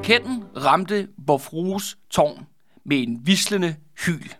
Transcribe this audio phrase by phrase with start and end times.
[0.00, 2.46] raketten ramte Vorfrues tårn
[2.84, 4.34] med en vislende hyl.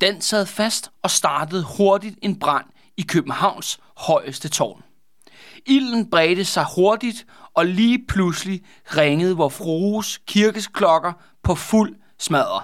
[0.00, 2.64] Den sad fast og startede hurtigt en brand
[2.96, 4.82] i Københavns højeste tårn.
[5.66, 8.62] Ilden bredte sig hurtigt, og lige pludselig
[8.96, 11.12] ringede vor frues kirkes klokker
[11.42, 12.62] på fuld smadre.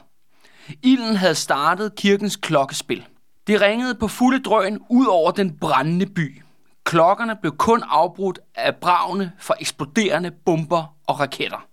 [0.83, 3.07] Ilden havde startet kirkens klokkespil.
[3.47, 6.43] Det ringede på fulde drøn ud over den brændende by.
[6.85, 11.70] Klokkerne blev kun afbrudt af bravne for eksploderende bomber og raketter.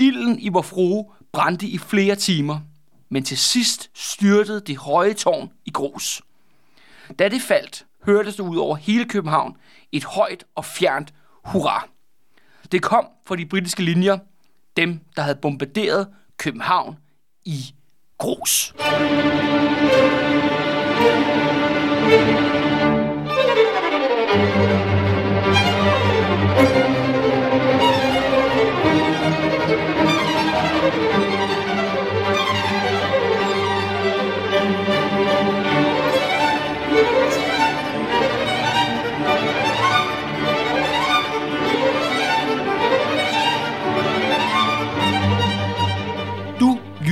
[0.00, 2.60] Ilden i vor frue brændte i flere timer,
[3.08, 6.22] men til sidst styrtede det høje tårn i grus.
[7.18, 9.56] Da det faldt, hørtes det ud over hele København
[9.92, 11.14] et højt og fjernt
[11.44, 11.88] hurra.
[12.72, 14.18] Det kom fra de britiske linjer,
[14.76, 16.96] dem der havde bombarderet København
[17.44, 17.74] i
[18.18, 18.74] grus.
[22.40, 22.49] Du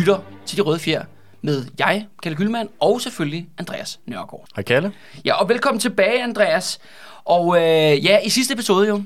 [0.09, 1.05] lytter til De Røde Fjer
[1.43, 4.47] med jeg, Kalle Gyldmann, og selvfølgelig Andreas Nørgaard.
[4.57, 4.93] Hej Kalle.
[5.25, 6.79] Ja, og velkommen tilbage, Andreas.
[7.25, 9.03] Og øh, ja, i sidste episode jo,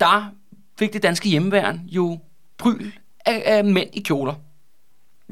[0.00, 0.32] der
[0.78, 2.18] fik det danske hjemmeværn jo
[2.58, 2.90] bryl
[3.26, 4.34] af, af mænd i kjoler.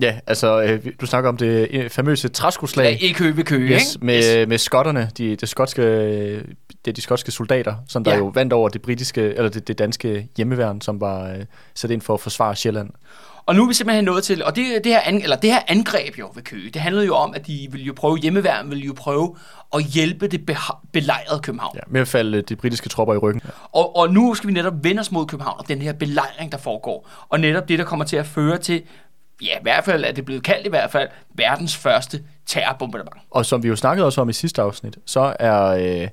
[0.00, 3.56] Ja, altså, øh, du snakker om det øh, famøse Ja, træskoslag i kø ved kø,
[3.58, 4.06] yes, ikke?
[4.06, 8.16] med, med skotterne, de, de, skotske, det er de skotske soldater, som der Ja.
[8.18, 12.00] jo vandt over det britiske, eller det, det danske hjemmeværn, som var øh, sat ind
[12.00, 12.90] for at forsvare Sjælland.
[13.46, 15.60] Og nu er vi simpelthen nået til, og det, det, her, an, eller det her
[15.68, 18.84] angreb jo ved Køge, det handlede jo om, at de ville jo prøve, hjemmeværn ville
[18.84, 19.36] jo prøve
[19.74, 21.72] at hjælpe det beha- belejrede København.
[21.76, 23.42] Ja, med at falde de britiske tropper i ryggen.
[23.72, 26.58] Og, og nu skal vi netop vende os mod København og den her belejring, der
[26.58, 27.08] foregår.
[27.28, 28.82] Og netop det, der kommer til at føre til,
[29.42, 33.16] ja, i hvert fald er det blevet kaldt i hvert fald, verdens første terrorbombardement.
[33.30, 36.08] Og som vi jo snakkede også om i sidste afsnit, så er øh,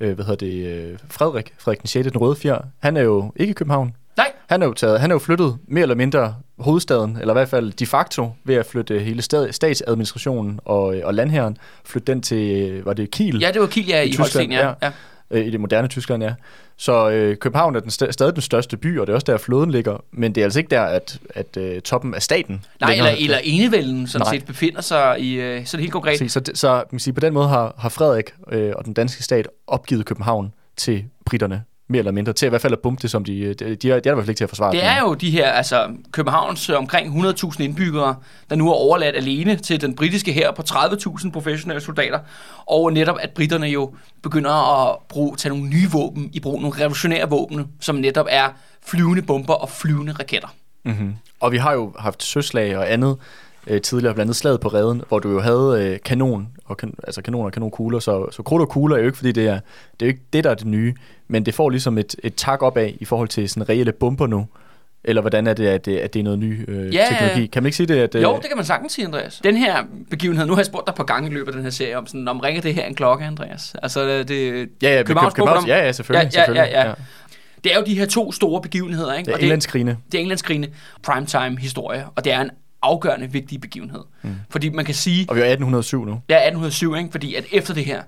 [0.00, 2.08] øh, hvad hedder det, øh, Frederik, Frederik den 6.
[2.08, 3.96] den røde fjer, han er jo ikke i København.
[4.16, 7.38] Nej, Han er jo, taget, han er jo flyttet mere eller mindre hovedstaden, eller i
[7.38, 12.22] hvert fald de facto, ved at flytte hele stat, statsadministrationen og, og landherren, flytte den
[12.22, 13.40] til, øh, var det Kiel?
[13.40, 14.66] ja, det var Kiel, ja, i, I Tyskland, ja.
[14.68, 14.74] ja.
[14.82, 14.90] ja.
[15.32, 16.34] Øh, i det moderne Tyskland, ja.
[16.76, 19.38] Så øh, København er den st- stadig den største by, og det er også der,
[19.38, 22.90] floden ligger, men det er altså ikke der, at, at øh, toppen af staten Nej,
[22.92, 24.34] eller, længere- eller enevælden sådan Nej.
[24.38, 26.30] set befinder sig i, øh, sådan helt konkret.
[26.32, 28.94] Så, det- så man kan sige, på den måde har, har Frederik øh, og den
[28.94, 33.02] danske stat opgivet København til britterne, mere eller mindre, til i hvert fald at bombe
[33.02, 34.72] det, som de, de, de, er, de er i hvert fald ikke til at forsvare
[34.72, 38.14] Det er jo de her, altså Københavns øh, omkring 100.000 indbyggere,
[38.50, 42.18] der nu er overladt alene til den britiske her på 30.000 professionelle soldater.
[42.66, 46.76] Og netop at britterne jo begynder at bruge, tage nogle nye våben i brug, nogle
[46.78, 48.48] revolutionære våben, som netop er
[48.86, 50.48] flyvende bomber og flyvende raketter.
[50.84, 51.14] Mm-hmm.
[51.40, 53.16] Og vi har jo haft søslag og andet
[53.66, 56.94] øh, tidligere, blandt andet slaget på redden, hvor du jo havde øh, kanon, og kan,
[57.04, 59.60] altså kanoner og kanonkugler, så, så krudt og kugler er jo ikke, fordi det er,
[60.00, 60.94] det er jo ikke det, der er det nye,
[61.28, 64.46] men det får ligesom et, et tak opad i forhold til sådan reelle bomber nu.
[65.04, 67.46] Eller hvordan er det, at det, at det er noget ny øh, Ja, teknologi?
[67.46, 67.96] Kan man ikke sige det?
[67.96, 69.40] At, øh, Jo, det kan man sagtens sige, Andreas.
[69.44, 71.70] Den her begivenhed, nu har jeg spurgt dig på gange i løbet af den her
[71.70, 73.74] serie, om sådan, om ringer det her en klokke, Andreas?
[73.82, 76.30] Altså, det, Ja, ja, Københavns Københavns, ja, ja, selvfølgelig.
[76.34, 76.72] Ja, ja, selvfølgelig.
[76.72, 76.94] ja, ja.
[77.64, 79.26] det er jo de her to store begivenheder, ikke?
[79.26, 79.96] Det er Englandskrigene.
[80.12, 80.68] det er Englandskrigene
[81.02, 82.50] primetime historie, og det er en
[82.82, 84.00] afgørende vigtig begivenhed.
[84.22, 84.34] Mm.
[84.50, 86.12] Fordi man kan sige, Og vi er 1807 nu.
[86.12, 87.10] er 1807, ikke?
[87.10, 88.02] fordi at efter det her,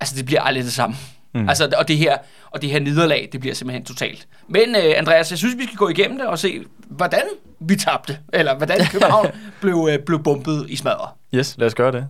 [0.00, 0.96] altså det bliver aldrig det samme.
[1.34, 1.48] Mm.
[1.48, 2.16] Altså, og det her,
[2.50, 4.28] og det her nederlag, det bliver simpelthen totalt.
[4.48, 7.22] Men øh, Andreas, jeg synes, vi skal gå igennem det og se, hvordan
[7.60, 9.26] vi tabte, eller hvordan København
[9.60, 11.08] blev, øh, blev bumpet i smadret.
[11.34, 12.06] Yes, lad os gøre det.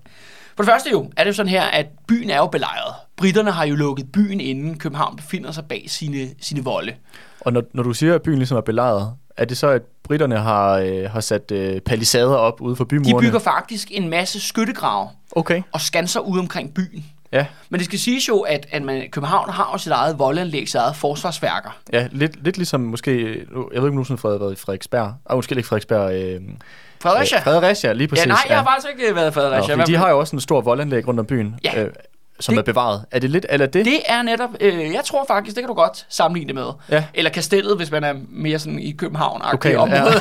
[0.56, 2.94] For det første jo, er det jo sådan her, at byen er jo belejret.
[3.16, 6.94] Britterne har jo lukket byen inden København befinder sig bag sine, sine volde.
[7.40, 10.38] Og når, når du siger, at byen ligesom er belejret, er det så, at britterne
[10.38, 13.20] har, øh, har sat øh, palisader op ude for De bymurene?
[13.26, 17.04] bygger faktisk en masse skyttegrave Okay, og skanser ude omkring byen.
[17.32, 17.46] ja.
[17.68, 20.74] Men det skal siges jo, at, at man, København har jo sit eget voldanlæg, sit
[20.74, 21.78] eget forsvarsværker.
[21.92, 25.14] Ja, lidt, lidt ligesom måske, jeg ved ikke, om nogensinde Frederik har været i Frederiksberg.
[25.30, 26.12] Ah, måske ikke Frederiksberg.
[26.14, 26.40] Øh,
[27.02, 27.38] Fredericia?
[27.38, 28.26] Øh, Fredericia, lige præcis.
[28.26, 29.74] ja, nej, jeg har faktisk ikke været i Nå, Fredericia.
[29.76, 31.82] fordi de har jo også en stor voldanlæg rundt om byen, Ja.
[31.82, 31.90] øh,
[32.40, 33.04] som Det- er bevaret.
[33.10, 33.84] Er det lidt, eller det?
[33.84, 36.66] Det er netop, øh, jeg tror faktisk, det kan du godt sammenligne det med.
[36.90, 37.04] Ja.
[37.14, 39.78] Eller kastellet, hvis man er mere sådan i københavn Okay, okay, ja.
[40.02, 40.12] område.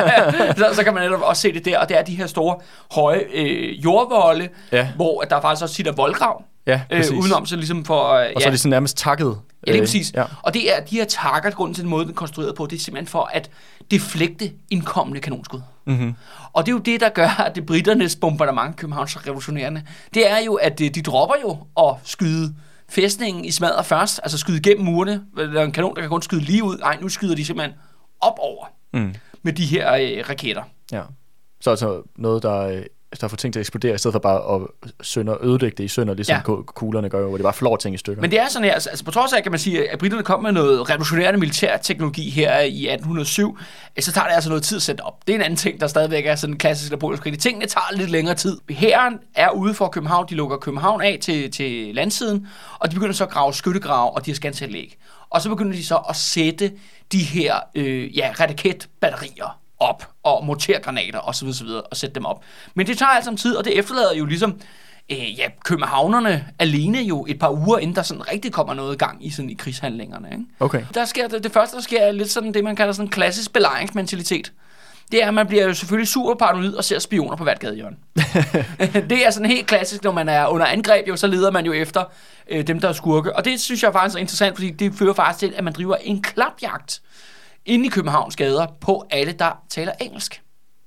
[0.58, 2.56] så, så kan man netop også se det der, og det er de her store,
[2.92, 4.88] høje øh, jordvolde, Ja.
[4.96, 8.08] hvor at der faktisk også sitter voldgrav Ja, øh, udenom, så ligesom for...
[8.12, 9.36] Øh, Og så er det sådan nærmest takket.
[9.66, 10.12] Ja, lige øh, præcis.
[10.14, 10.24] Ja.
[10.42, 12.76] Og det er de her takker, grunden til den måde, den er konstrueret på, det
[12.76, 13.50] er simpelthen for at
[13.90, 15.60] deflekte indkommende kanonskud.
[15.86, 16.14] Mm-hmm.
[16.52, 19.82] Og det er jo det, der gør, at det britternes bombardement København så revolutionerende.
[20.14, 22.54] Det er jo, at øh, de dropper jo at skyde
[22.88, 25.22] fæstningen i smadret først, altså skyde igennem murene.
[25.36, 26.78] Der er en kanon, der kan kun skyde lige ud.
[26.78, 27.78] Nej, nu skyder de simpelthen
[28.20, 28.66] op over.
[28.94, 29.14] Mm.
[29.42, 30.62] med de her øh, raketter.
[30.92, 31.02] Ja.
[31.60, 32.82] Så altså noget, der, øh,
[33.20, 34.60] der får ting til at eksplodere, i stedet for bare at
[35.02, 36.62] sønder, ødelægge det i sønder, ligesom Ja.
[36.62, 38.20] kuglerne gør, hvor det bare flår ting i stykker.
[38.22, 40.24] Men det er sådan her, altså, altså på trods af, kan man sige, at britterne
[40.24, 43.58] kom med noget revolutionerende militær teknologi her i 1807,
[43.96, 45.26] øh, så tager det altså noget tid at sætte op.
[45.26, 47.38] Det er en anden ting, der stadigvæk er sådan en klassisk napoleonsk krig.
[47.38, 48.58] Tingene tager lidt længere tid.
[48.70, 52.46] Hæren er ude for København, de lukker København af til, til landsiden,
[52.78, 54.96] og de begynder så at grave skyttegrave, og de har skansanlæg.
[55.30, 56.72] Og så begynder de så at sætte
[57.12, 61.48] de her øh, ja, raketbatterier op, og mortergranater osv.
[61.48, 61.66] osv.
[61.66, 62.44] og sætte dem op.
[62.74, 64.60] Men det tager altså tid, og det efterlader jo ligesom
[65.10, 68.98] øh, ja, københavnerne alene jo et par uger, inden der sådan rigtig kommer noget i
[68.98, 70.28] gang i, sådan, i krigshandlingerne.
[70.32, 70.44] Ikke?
[70.60, 70.84] Okay.
[70.94, 73.52] Der sker det, det første, der sker, er lidt sådan det, man kalder sådan klassisk
[73.52, 74.52] belejringsmentalitet.
[75.12, 77.96] Det er, at man bliver jo selvfølgelig super paranoid og ser spioner på hvert gadehjørne.
[79.10, 81.72] det er sådan helt klassisk, når man er under angreb, jo, så leder man jo
[81.72, 82.04] efter
[82.50, 83.36] øh, dem, der er skurke.
[83.36, 85.96] Og det synes jeg faktisk er interessant, fordi det fører faktisk til, at man driver
[85.96, 87.02] en klapjagt
[87.66, 90.41] inde i Københavns gader på alle, der taler engelsk.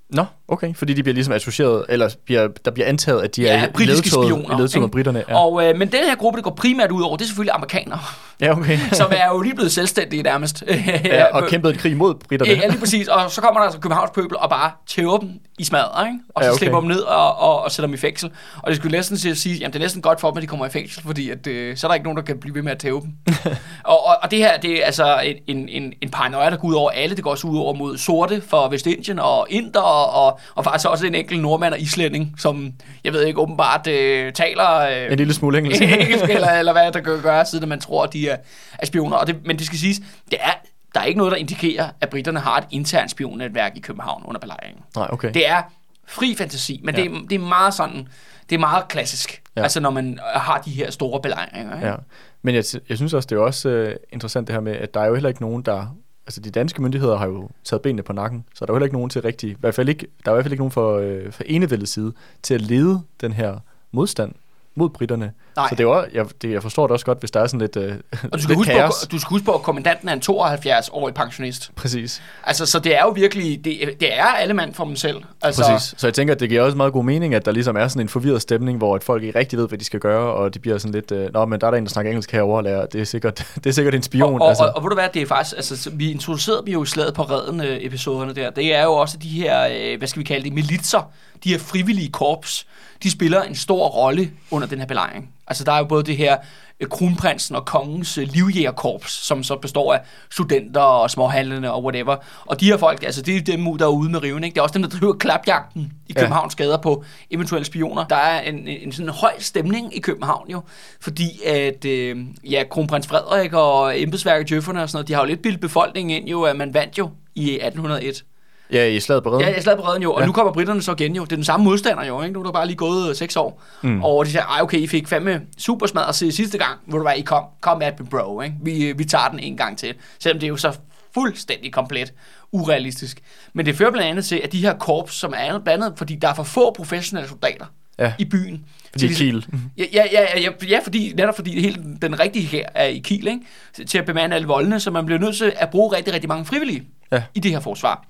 [0.09, 0.73] Nå, okay.
[0.75, 4.07] Fordi de bliver ligesom associeret, eller bliver, der bliver antaget, at de er i britiske
[4.07, 4.57] ledtoget- spioner.
[4.57, 5.23] ledtoget med britterne.
[5.29, 5.39] Ja.
[5.39, 7.99] Og, øh, men den her gruppe, det går primært ud over, det er selvfølgelig amerikanere,
[8.41, 8.77] ja, okay.
[9.01, 10.63] som er jo lige blevet selvstændige nærmest.
[11.05, 12.51] ja, og kæmpede en krig mod britterne.
[12.53, 13.07] Ja, lige præcis.
[13.07, 15.29] Og så kommer der altså Københavns pøbel og bare tæver dem
[15.59, 16.19] i smadret, ikke?
[16.35, 16.59] Og så Ja, ja, okay.
[16.59, 18.29] slipper dem ned og, og, og sætter dem i fængsel.
[18.63, 20.41] Og det skulle næsten til at sige, jamen det er næsten godt for dem, at
[20.41, 22.55] de kommer i fængsel, fordi at, øh, så er der ikke nogen, der kan blive
[22.55, 23.11] ved med at tæve dem.
[23.83, 26.67] og, og, og, det her, det er altså en, en, en, en paranoia, der går
[26.67, 27.15] ud over alle.
[27.15, 30.89] Det går også ud over mod sorte for Vestindien og Inder, og, og, og faktisk
[30.89, 34.79] også en enkelt nordmand og islænding, som, jeg ved ikke, åbenbart øh, taler...
[34.79, 35.81] Øh, En lille smule engelsk.
[36.01, 38.37] engelsk, eller, eller hvad der kan gøre, siden man tror, at de er,
[38.79, 39.17] er spioner.
[39.17, 39.97] Og det, men det skal siges,
[40.31, 40.51] det er,
[40.93, 44.39] der er ikke noget, der indikerer, at britterne har et internt spionnetværk i København under
[44.39, 44.83] belejringen.
[44.95, 45.33] Nej, okay.
[45.33, 45.61] Det er
[46.07, 47.01] fri fantasi, men ja.
[47.01, 48.07] det, er, det er meget sådan,
[48.49, 49.61] det er meget klassisk, Ja.
[49.61, 49.63] ja.
[49.63, 51.75] altså når man har de her store belejringer.
[51.75, 51.87] Ikke?
[51.87, 51.95] Ja.
[52.41, 54.99] Men jeg, jeg synes også, det er også øh, interessant det her med, at der
[54.99, 55.95] er jo heller ikke nogen, der...
[56.27, 58.85] Altså de danske myndigheder har jo taget benene på nakken, så der er jo heller
[58.85, 59.51] ikke nogen til rigtig...
[59.51, 61.91] I hvert fald ikke, der er i hvert fald ikke nogen for, øh, for enevældets
[61.91, 62.13] side
[62.43, 63.59] til at lede den her
[63.91, 64.33] modstand
[64.75, 65.33] mod britterne.
[65.55, 65.69] Nej.
[65.69, 67.77] Så det jo, jeg, det, jeg forstår det også godt, hvis der er sådan lidt,
[67.77, 68.93] øh, Og du skal, lidt huske kaos.
[69.05, 71.71] på, du skal huske på, at kommandanten er en 72-årig pensionist.
[71.75, 72.21] Præcis.
[72.43, 75.17] Altså, så det er jo virkelig, det, det er alle mand for dem selv.
[75.41, 75.95] Altså, Præcis.
[75.97, 78.01] Så jeg tænker, at det giver også meget god mening, at der ligesom er sådan
[78.01, 80.59] en forvirret stemning, hvor at folk ikke rigtig ved, hvad de skal gøre, og de
[80.59, 82.85] bliver sådan lidt, øh, nå, men der er der en, der snakker engelsk herovre, lærer.
[82.85, 84.33] Det er sikkert, det er sikkert en spion.
[84.33, 84.63] Og, og, altså.
[84.63, 86.85] og, og ved du hvad, det er faktisk, altså, så vi introducerede dem jo i
[86.85, 88.49] slaget på redden øh, episoderne der.
[88.49, 91.11] Det er jo også de her, øh, hvad skal vi kalde det, militser,
[91.43, 92.67] de her frivillige korps,
[93.03, 95.29] de spiller en stor rolle under den her belejring.
[95.47, 96.37] Altså der er jo både det her
[96.79, 100.01] øh, kronprinsen og kongens øh, livjægerkorps, som så består af
[100.31, 102.15] studenter og småhandlende og whatever.
[102.45, 104.53] Og de her folk, altså det er dem, der er ude med riven, ikke?
[104.53, 106.19] Det er også dem, der driver klapjagten i Ja.
[106.21, 108.03] Københavns gader på eventuelle spioner.
[108.03, 110.61] Der er en, en, sådan høj stemning i København jo,
[111.01, 115.27] fordi at øh, ja, kronprins Frederik og embedsværket Jøfferne og sådan noget, de har jo
[115.27, 118.23] lidt bildet befolkningen ind jo, at man vandt jo i 1801.
[118.71, 119.47] Ja, i slaget på redden.
[119.47, 120.25] Ja, jeg slaget på redden jo, og Ja.
[120.25, 121.23] nu kommer britterne så igen jo.
[121.23, 122.33] Det er den samme modstander jo, ikke?
[122.33, 123.63] Nu er der bare lige gået øh, seks år.
[123.81, 124.03] Mm.
[124.03, 126.79] Og de siger, ej okay, I fik fandme super smad at se sidste gang.
[126.87, 128.55] Hvor du var, I kom, kom at me bro, ikke?
[128.63, 129.93] Vi, vi tager den en gang til.
[130.19, 130.77] Selvom det er jo så
[131.13, 132.13] fuldstændig komplet
[132.51, 133.19] urealistisk.
[133.53, 136.15] Men det fører blandt andet til, at de her korps, som er blandt andet, fordi
[136.15, 137.65] der er for få professionelle soldater
[137.99, 138.13] Ja.
[138.19, 138.65] i byen.
[138.91, 139.45] Fordi til Kiel.
[139.77, 143.27] Ja, ja, ja, ja, ja, fordi, netop fordi hele den rigtige her er i Kiel,
[143.27, 143.85] ikke?
[143.87, 146.45] til at bemande alle voldene, så man bliver nødt til at bruge rigtig, rigtig mange
[146.45, 147.23] frivillige Ja.
[147.35, 148.05] i det her forsvar.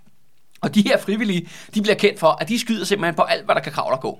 [0.65, 3.55] Og de her frivillige, de bliver kendt for, at de skyder simpelthen på alt, hvad
[3.55, 4.19] der kan kravle og gå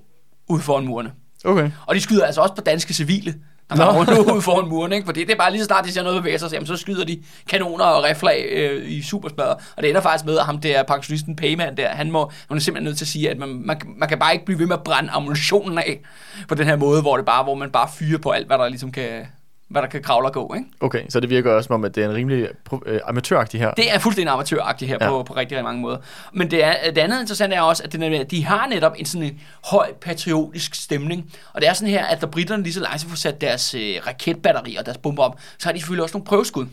[0.50, 1.12] ude foran murene.
[1.46, 1.72] Okay.
[1.86, 3.34] Og de skyder altså også på danske civile,
[3.70, 5.06] der kommer rundt ude foran murene, ikke?
[5.06, 7.06] Fordi det er bare lige så snart, de ser noget bevæge sig, jamen, så skyder
[7.06, 9.54] de kanoner og rifler øh, i supersmadder.
[9.76, 12.62] Og det ender faktisk med, at ham der pensionisten Payman der, han, må, han er
[12.62, 14.76] simpelthen nødt til at sige, at man, man, man, kan bare ikke blive ved med
[14.76, 16.00] at brænde ammunitionen af
[16.48, 18.68] på den her måde, hvor, det bare, hvor man bare fyrer på alt, hvad der
[18.68, 19.26] ligesom kan,
[19.68, 20.68] hvad der kan kravle og gå, ikke?
[20.80, 22.48] Okay, så det virker også som om, at det er en rimelig
[22.86, 23.74] øh, amatøragtig her.
[23.74, 25.10] Det er fuldstændig amatøragtigt her Ja.
[25.10, 25.98] på, på rigtig, rigtig mange måder.
[26.34, 29.28] Men det, er, det andet interessante er også, at det, de har netop en sådan
[29.28, 31.34] en høj patriotisk stemning.
[31.54, 33.96] Og det er sådan her, at da britterne lige så langsomt får sat deres øh,
[34.08, 36.66] raketbatterier og deres bomber op, så har de selvfølgelig også nogle prøveskud.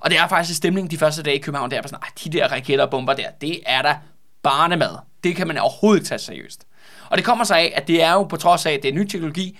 [0.00, 2.30] Og det er faktisk stemningen de første dage i København, det er sådan, "Ej, de
[2.30, 3.96] der raketter og bomber der, det er da
[4.42, 4.96] barnemad.
[5.24, 6.66] Det kan man overhovedet ikke tage seriøst.
[7.10, 8.94] Og det kommer sig af, at det er jo på trods af, at det er
[8.94, 9.58] ny teknologi,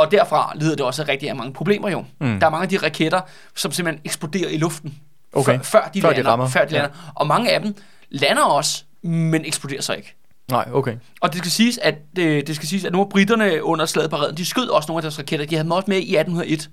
[0.00, 2.04] og derfra lider det også af rigtig mange problemer jo.
[2.20, 2.40] Mm.
[2.40, 3.20] Der er mange af de raketter,
[3.56, 4.94] som simpelthen eksploderer i luften,
[5.32, 5.52] Okay.
[5.58, 6.30] før, før de Før de lander.
[6.30, 6.48] rammer.
[6.48, 6.80] Før de Ja.
[6.80, 7.12] lander.
[7.14, 7.74] Og mange af dem
[8.10, 10.14] lander også, men eksploderer så ikke.
[10.50, 10.96] Nej, okay.
[11.20, 14.10] Og det skal siges, at, det, det skal siges, at nogle af britterne under slaget
[14.10, 15.46] på redden, de skød også nogle af deres raketter.
[15.46, 16.70] De havde dem også med i 1801.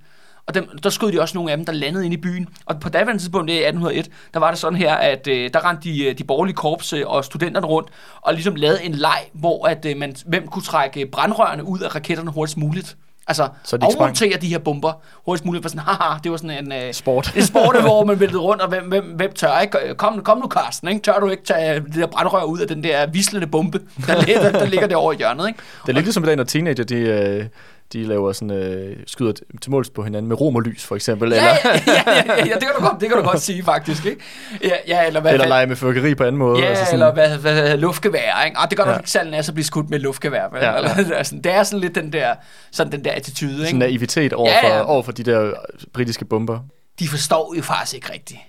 [0.48, 2.48] Og dem, der skød de også nogle af dem, der landede inde i byen.
[2.66, 5.50] Og på daværende tidspunkt, det er i 1801, der var det sådan her, at øh,
[5.54, 7.90] der rendte de, øh, de borgerlige korps øh, og studenterne rundt,
[8.22, 11.96] og ligesom lavede en leg, hvor at, øh, man, hvem kunne trække brandrørene ud af
[11.96, 12.98] raketterne hurtigst muligt.
[13.28, 14.92] Altså, Så de afmontere de her bomber
[15.26, 15.64] hurtigst muligt.
[15.64, 16.72] For sådan, haha, det var sådan en...
[16.72, 17.32] Øh, Sport.
[17.36, 19.78] en sport, hvor man væltede rundt, og hvem, hvem, hvem tør ikke?
[19.98, 21.02] Kom, kom nu, Carsten, ikke?
[21.02, 24.42] Tør du ikke tage det der brandrør ud af den der vislende bombe, der, ligger-
[24.42, 25.60] der, der ligger derovre i hjørnet, ikke?
[25.84, 27.46] Det er lidt ligesom i dag, når teenager, de, øh,
[27.94, 31.32] de laver sådan, øh, skyder til måls på hinanden med rom og lys, for eksempel.
[31.32, 31.50] Ja, eller,
[31.88, 34.22] ja, ja, ja, ja, det kan du godt, det kan du godt sige, faktisk, ikke?
[34.64, 36.60] Ja, ja eller hvad, eller lege med fyrkeri på anden måde.
[36.60, 38.58] Ja, altså eller hvad, hvad, luftgevær, ikke?
[38.58, 38.92] Ah, det gør ja.
[38.92, 38.98] Ja.
[38.98, 40.62] ikke særlig at blive skudt med luftgevær, vel?
[40.62, 40.78] Ja, ja.
[40.78, 42.36] Eller, det, er sådan, det er sådan lidt den der,
[42.72, 43.66] sådan den der attitude, ikke?
[43.66, 44.82] sådan naivitet over, Ja, for, ja.
[44.90, 45.54] over for de der
[45.94, 46.60] britiske bomber.
[47.00, 48.40] De forstår jo faktisk ikke rigtigt,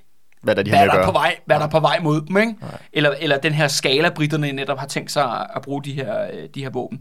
[0.42, 2.36] Hvad der de hvad der, er på vej, hvad der er på vej mod dem,
[2.36, 2.54] ikke?
[2.92, 6.48] Eller, eller den her skala, britterne netop har tænkt sig at bruge de her, øh,
[6.54, 6.98] de her våben.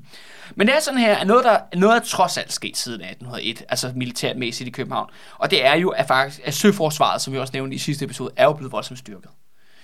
[0.56, 3.63] Men det er sådan her, at noget, der, noget er trods alt sket siden 1801,
[3.70, 5.10] altså militærmæssigt i København.
[5.38, 8.30] Og det er jo, at, faktisk, at søforsvaret, som vi også nævnte i sidste episode,
[8.38, 9.30] er jo blevet voldsomt styrket.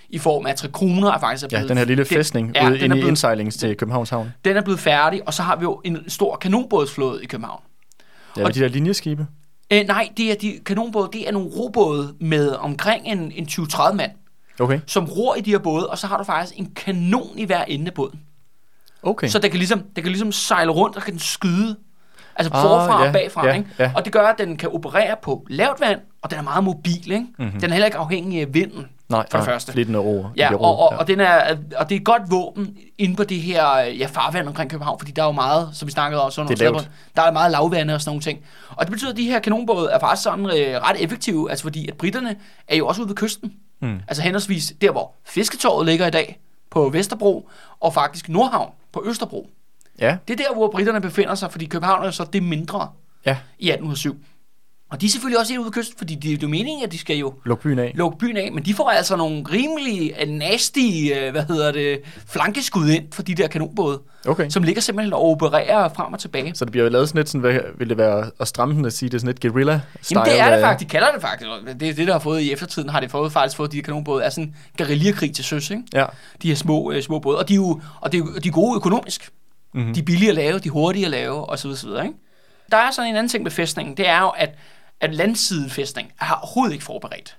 [0.09, 1.69] I form af at Trikroner er faktisk er Ja, blevet...
[1.69, 4.33] den her lille fæstning ja, ude den inde i indsejlings til Københavns Havn.
[4.45, 7.61] den er blevet færdig, og så har vi jo en stor kanonbådsflåde i København.
[8.37, 9.27] Ja, Og- de der linjeskibe.
[9.73, 13.93] Øh, nej, det er de kanonbåde, det er nogle robåde med omkring en, en 20-30
[13.93, 14.11] mand,
[14.59, 17.45] Okay, som ror i de her både, og så har du faktisk en kanon i
[17.45, 18.19] hver ende af båden.
[19.03, 19.27] Okay.
[19.27, 21.75] Så der kan, ligesom, der kan ligesom sejle rundt, og kan den skyde.
[22.35, 23.47] Altså Ah, forfra ja, og bagfra.
[23.47, 23.69] ja, ikke?
[23.79, 23.91] ja.
[23.95, 27.11] Og det gør, at den kan operere på lavt vand, og den er meget mobil.
[27.11, 27.25] Ikke?
[27.39, 27.59] Mm-hmm.
[27.59, 29.85] Den er heller ikke afhængig af vinden, Nej, for det nej, første.
[29.85, 30.25] Den er ro.
[30.37, 30.97] Ja, og, og, ja.
[30.97, 34.47] og, den er, og det er et godt våben inde på det her ja, farvand
[34.47, 36.81] omkring København, fordi der er jo meget, som vi snakkede om, sådan Det er hvor
[37.15, 38.39] der er meget lavvande og sådan nogle ting.
[38.69, 41.87] Og det betyder, at de her kanonbåde er faktisk sådan øh, ret effektive, altså fordi
[41.87, 42.35] at britterne
[42.67, 43.53] er jo også ude ved kysten.
[43.81, 43.99] Mm.
[44.07, 46.39] Altså henholdsvis der, hvor Fisketorvet ligger i dag,
[46.73, 47.49] på Vesterbro,
[47.79, 49.49] og faktisk Nordhavn på Østerbro.
[49.99, 52.89] Ja, Det er der, hvor britterne befinder sig, fordi København er jo så det mindre
[53.25, 53.37] ja.
[53.59, 54.17] i 1807.
[54.93, 56.91] Og de er selvfølgelig også helt ude ved kysten, fordi det er jo meningen, at
[56.91, 57.91] de skal jo Luk byen af.
[57.95, 60.79] lukke byen af, men de får altså nogle rimelig øh, nasty,
[61.15, 64.49] øh, hvad hedder det, flankeskud ind for de der kanonbåde, Okay.
[64.49, 66.55] som ligger simpelthen og opererer frem og tilbage.
[66.55, 68.85] Så det bliver jo lavet sådan lidt sådan, hvad vil det være at stramme den
[68.85, 71.11] at sige, det er sådan lidt guerilla style Jamen det er det faktisk, de kalder
[71.11, 71.49] det faktisk.
[71.79, 73.83] Det er det, der har fået i eftertiden, har det fået, faktisk fået de her
[73.83, 75.83] kanonbåde, er sådan guerillakrig til søs, ikke?
[75.93, 76.05] Ja,
[76.41, 78.47] De her små, øh, små både, og de er jo og det er, jo- de
[78.47, 79.29] er gode økonomisk.
[79.73, 79.93] Mhm.
[79.93, 82.05] De er billige at lave, de er hurtige at lave, og så videre, så videre,
[82.05, 82.17] ikke?
[82.71, 84.49] Der er sådan en anden ting med fæstningen, det er jo, at,
[85.03, 87.37] at landsidefæstning er overhovedet ikke forberedt.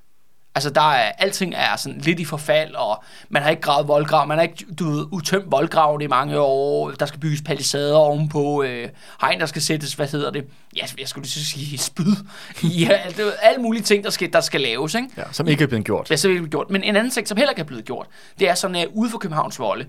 [0.56, 4.26] Altså, der er, alting er sådan lidt i forfald, og man har ikke gravet voldgrav,
[4.26, 8.62] man har ikke du ved, udtømt voldgraven i mange år, der skal bygges palisader ovenpå,
[8.62, 8.88] øh,
[9.20, 10.44] hegn, der skal sættes, hvad hedder det,
[10.76, 12.14] ja, jeg skulle lige sige spyd,
[12.80, 15.08] ja, er alle mulige ting, der skal, der skal laves, ikke?
[15.16, 16.10] ja, som ikke er blevet gjort.
[16.10, 16.70] Er så ikke blevet gjort.
[16.70, 18.06] Men en anden ting, som heller ikke er blevet gjort,
[18.38, 19.86] det er sådan, at ude for Københavns Volde,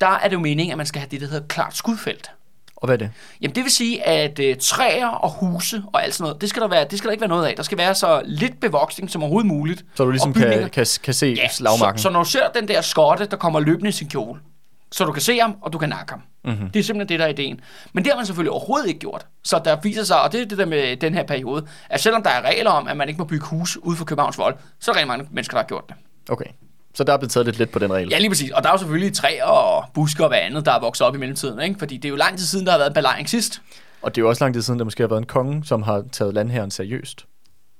[0.00, 2.30] der er det jo meningen, at man skal have det, der hedder klart skudfelt.
[2.80, 3.10] Og hvad er det?
[3.40, 6.62] Jamen det vil sige, at øh, træer og huse og alt sådan noget, det skal,
[6.62, 7.54] der være, det skal der ikke være noget af.
[7.56, 9.84] Der skal være så lidt bevoksning som overhovedet muligt.
[9.94, 11.98] Så du ligesom kan, kan, kan se ja, slagmarken.
[11.98, 14.40] så, så når du ser den der skotte, der kommer løbende i sin kjole,
[14.92, 16.22] så du kan se ham, og du kan nakke ham.
[16.44, 16.52] Mhm.
[16.54, 16.70] Mm-hmm.
[16.70, 17.60] Det er simpelthen det, der er ideen.
[17.92, 19.26] Men det har man selvfølgelig overhovedet ikke gjort.
[19.44, 22.22] Så der viser sig, og det er det der med den her periode, at selvom
[22.22, 24.90] der er regler om, at man ikke må bygge hus ude for Københavns Vold, så
[24.90, 25.96] er der rigtig mange mennesker, der har gjort det.
[26.30, 26.44] Okay.
[26.98, 28.08] Så der er blevet taget lidt let på den regel.
[28.10, 28.50] Ja, lige præcis.
[28.50, 31.14] Og der er jo selvfølgelig træer og busker og hvad andet, der er vokset op
[31.14, 31.60] i mellemtiden.
[31.60, 31.78] Ikke?
[31.78, 33.60] Fordi det er jo lang tid siden, der har været en belejring sidst.
[34.02, 35.82] Og det er jo også lang tid siden, der måske har været en konge, som
[35.82, 37.24] har taget landherren seriøst.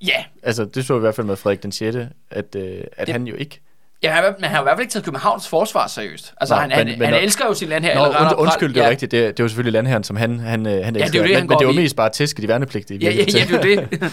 [0.07, 1.97] Ja, Altså, det så vi i hvert fald med Frederik den 6.,
[2.31, 3.61] at, øh, at Det- han jo ikke...
[4.03, 6.35] ja han, men han har i hvert fald ikke taget Københavns forsvar seriøst.
[6.41, 7.95] Altså, Nej, han, han, men- men han elsker jo sin land her.
[7.99, 9.11] Nå, eller und, undskyld, det er ja, rigtigt.
[9.13, 11.11] Det, er- det er jo selvfølgelig landherren, som han, han, øh, han elsker.
[11.13, 12.99] det er jo det, han men, men det var mest bare tæsk i de værnepligtige.
[13.01, 14.13] Ja, ja, ja, det er jo det.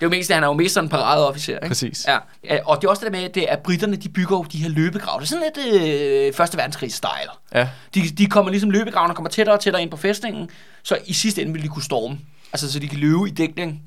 [0.00, 1.54] Det er jo mest, at han er jo mest sådan en paradeofficer.
[1.54, 1.68] Ikke?
[1.68, 2.06] Præcis.
[2.08, 2.18] Ja.
[2.64, 4.42] Og det er også det der med, at, det er, at britterne de bygger jo
[4.42, 5.20] de her løbegrave.
[5.20, 7.30] Det er sådan lidt øh, Første Verdenskrig-style.
[7.54, 10.50] Ja, De, de kommer ligesom løbegravene kommer tættere og tættere ind på fæstningen,
[10.82, 12.18] så i sidste ende vil de kunne storme.
[12.52, 13.82] Altså så de kan løbe i dækning,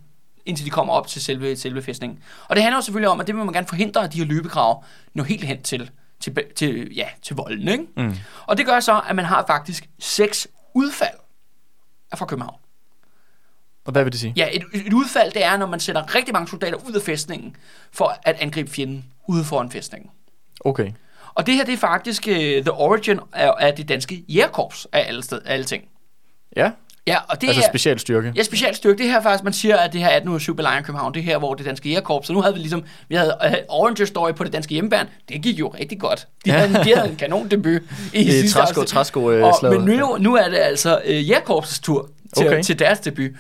[0.46, 2.20] indtil de kommer op til selve, selve fæstningen.
[2.48, 4.26] Og det handler jo selvfølgelig om, at det vil man gerne forhindre, at de her
[4.26, 4.76] løbegrave
[5.14, 5.90] når helt hen til,
[6.20, 7.68] til, til, ja, til volden.
[7.68, 7.84] Ikke?
[7.98, 8.16] Mm.
[8.46, 11.18] Og det gør så, at man har faktisk seks udfald
[12.16, 12.56] fra København.
[13.86, 14.34] Og hvad vil det sige?
[14.36, 17.56] Ja, et, et udfald, det er, når man sender rigtig mange soldater ud af fæstningen,
[17.94, 20.10] for at angribe fjenden ude foran fæstningen.
[20.60, 20.92] Okay.
[21.34, 25.06] Og det her, det er faktisk uh, the origin af, af det danske jægerkorps af
[25.08, 25.84] alle, sted, af alle ting.
[26.56, 26.72] Ja,
[27.08, 27.68] Ja, og det altså er...
[27.70, 28.34] specialstyrke.
[28.36, 29.04] Ja, specielt stykke.
[29.04, 31.54] Det her faktisk, man siger, at det her 1807 belejring København, det er her, hvor
[31.54, 34.54] det danske jægerkorps, så nu havde vi ligesom, vi havde uh, Orange Story på det
[34.54, 36.28] danske hjemmeband, det gik jo rigtig godt.
[36.46, 36.58] De, Ja.
[36.58, 37.82] havde, de havde en kanondebut
[38.14, 39.54] i I sidste træsko, træsko øh, og.
[39.74, 42.64] Men nu, nu er det altså uh, jægerkorpsets tur til, okay.
[42.64, 43.32] til deres debut.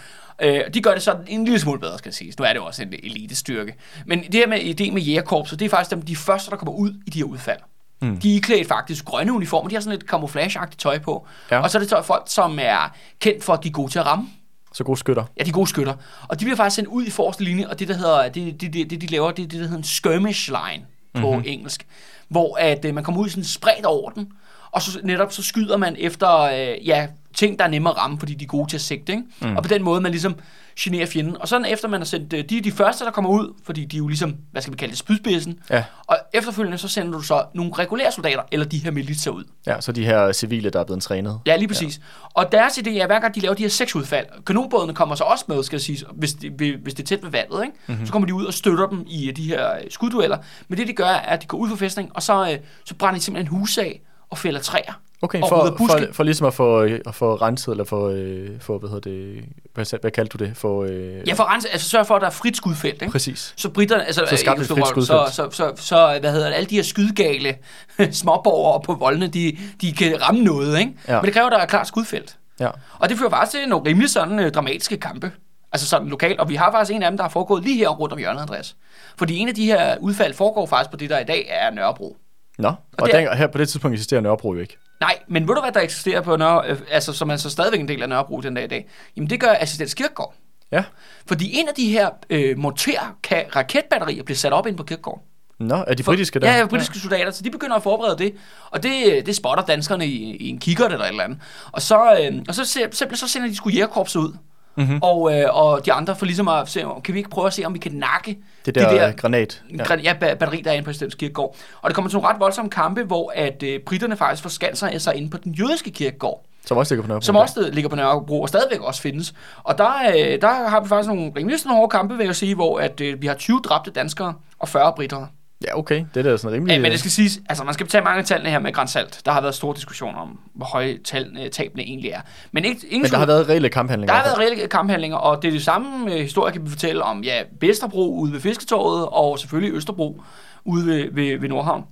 [0.45, 2.33] Uh, de gør det sådan en lille smule bedre, skal jeg sige.
[2.39, 3.75] Nu er det jo også en elitestyrke.
[4.05, 6.73] Men det her med idé med jægerkorpset, det er faktisk dem, de første, der kommer
[6.73, 7.59] ud i de her udfald.
[8.01, 8.17] Mm.
[8.17, 11.27] De er iklædt faktisk grønne uniformer, de har sådan lidt camouflage-agtigt tøj på.
[11.51, 11.59] Ja.
[11.59, 13.99] Og så er det så folk, som er kendt for, at de er gode til
[13.99, 14.29] at ramme.
[14.73, 15.23] Så gode skytter.
[15.39, 15.93] Ja, de er gode skytter.
[16.27, 18.73] Og de bliver faktisk sendt ud i forreste linje, og det, der hedder, det, det,
[18.73, 21.43] det, det de laver, det er det, der hedder en skirmish line på mm-hmm.
[21.47, 21.87] engelsk.
[22.27, 24.31] Hvor at, øh, man kommer ud i sådan en spredt orden,
[24.71, 28.19] og så netop så skyder man efter øh, ja, ting, der er nemmere at ramme,
[28.19, 29.11] fordi de er gode til at sigte.
[29.11, 29.23] Ikke?
[29.41, 29.57] Mm.
[29.57, 30.35] Og på den måde, man ligesom
[30.79, 31.41] generer fjenden.
[31.41, 33.85] Og sådan efter man har sendt, øh, de er de første, der kommer ud, fordi
[33.85, 35.59] de er jo ligesom, hvad skal vi kalde det, spydspidsen.
[35.69, 35.83] Ja.
[36.07, 39.43] Og efterfølgende så sender du så nogle regulære soldater, eller de her militser ud.
[39.67, 41.39] Ja, så de her civile, der er blevet trænet.
[41.45, 41.97] Ja, lige præcis.
[41.97, 42.03] Ja.
[42.33, 45.15] Og deres idé er, at hver gang de laver de her seks udfald, kanonbådene kommer
[45.15, 46.51] så også med, skal jeg sige, hvis det,
[46.83, 47.75] hvis det er tæt ved vandet, ikke?
[47.87, 48.05] Mm-hmm.
[48.05, 50.37] så kommer de ud og støtter dem i de her skuddueller.
[50.67, 52.95] Men det de gør, er, at de går ud for fæstning, og så, øh, så
[52.95, 54.01] brænder de simpelthen hus af
[54.31, 55.01] og fælder træer.
[55.23, 58.59] Okay, Og for, for, for ligesom at få, øh, at få renset, eller få, øh,
[58.61, 60.57] få hvad hedder det, hvad, hvad kaldte du det?
[60.57, 63.11] For, øh, Ja, for rense, altså sørge for, at der er frit skudfelt, ikke?
[63.11, 63.53] Præcis.
[63.57, 65.33] Så britterne, altså, Så skabte øh, et frit så, skudfelt.
[65.35, 67.55] så, så, så, hvad hedder det, alle de her skydegale
[68.11, 70.91] småborgere på voldene, de, de kan ramme noget, ikke?
[71.07, 71.15] Ja.
[71.15, 72.37] Men det kræver, at der er klart skudfelt.
[72.59, 72.69] Ja.
[72.99, 75.31] Og det fører faktisk til nogle rimelig sådan øh, dramatiske kampe.
[75.71, 76.39] Altså sådan lokalt.
[76.39, 78.41] Og vi har faktisk en af dem, der har foregået lige her rundt om hjørnet,
[78.41, 78.75] Andreas.
[79.17, 82.17] Fordi en af de her udfald foregår faktisk på det, der i dag er Nørrebro.
[82.57, 84.77] Nå, og, og det er- den, her på det tidspunkt eksisterer Nørrebro jo ikke.
[84.99, 87.79] Nej, men ved du hvad der eksisterer på Nørre, øh, altså som er så stadigvæk
[87.79, 88.89] en del af Nørrebro den dag i dag?
[89.17, 90.33] Jamen det gør Assistens Kirkegård.
[90.71, 90.83] Ja.
[91.25, 93.15] Fordi en af de her øh, morter
[93.55, 95.23] raketbatterier bliver sat op ind på Kirkegård.
[95.59, 96.51] Nå, er de britiske der?
[96.51, 96.99] Ja, ja, britiske ja.
[97.01, 98.33] soldater, så de begynder at forberede det.
[98.71, 101.39] Og det, det spotter danskerne i, i en kikkert eller et eller andet.
[101.71, 101.95] Og så,
[102.31, 104.33] øh, og så simpelthen så sender de sgu jægerkorpset ud.
[104.81, 104.99] Mm-hmm.
[105.01, 107.63] Og, øh, og de andre får ligesom at se, kan vi ikke prøve at se,
[107.65, 109.61] om vi kan nakke Det der, det der granat.
[109.89, 109.95] ja.
[110.03, 111.55] ja, ba- batteri, der er inde på Stevens Kirkegård.
[111.81, 115.15] Og det kommer til nogle ret voldsomme kampe, hvor at øh, britterne faktisk forskanser sig
[115.15, 117.25] inde på den jødiske kirkegård, Som også ligger på Nørrebro.
[117.25, 119.33] som også ligger på Nørrebro og stadigvæk også findes.
[119.63, 122.79] Og der, øh, der har vi faktisk nogle rimelig hårde kampe, vil jeg sige, hvor
[122.79, 125.25] at, øh, vi har 20 dræbte danskere og 40 britter.
[125.67, 126.05] Ja, okay.
[126.13, 126.73] Det er da sådan rimelig...
[126.73, 129.21] Ja, men det skal siges, altså man skal tage mange af tallene her med grænsalt.
[129.25, 132.21] Der har været store diskussioner om, hvor høje tal, øh, tabene egentlig er.
[132.51, 134.13] Men, ikke, ingen men der har været reelle kamphandlinger.
[134.13, 137.03] der har været reelle kamphandlinger, og det er det samme øh, historie, kan vi fortælle
[137.03, 140.21] om ja, Vesterbro ude ved Fisketorvet, og selvfølgelig Østerbro
[140.65, 141.83] ude ved, ved, ved Nordhavn.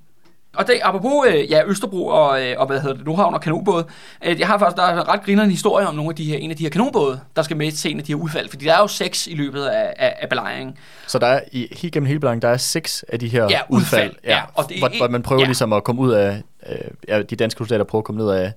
[0.56, 3.86] Og det, apropos øh, ja, Østerbro og, øh, og hvad hedder det, Nordhavn og kanonbåde,
[4.25, 6.51] øh, jeg har faktisk, der er ret grinerende historie om nogle af de her, en
[6.51, 8.74] af de her kanonbåde, der skal med til en af de her udfald, fordi der
[8.74, 10.77] er jo seks i løbet af, af, af belejringen.
[11.08, 13.60] Så der er i, helt gennem hele blanken, der er seks af de her Ja,
[13.70, 14.13] udfald.
[14.24, 15.46] Ja, og det hvor, hvor man prøver ja.
[15.46, 16.42] ligesom at komme ud af...
[16.70, 18.53] Øh, ja, de danske soldater prøver at komme ned af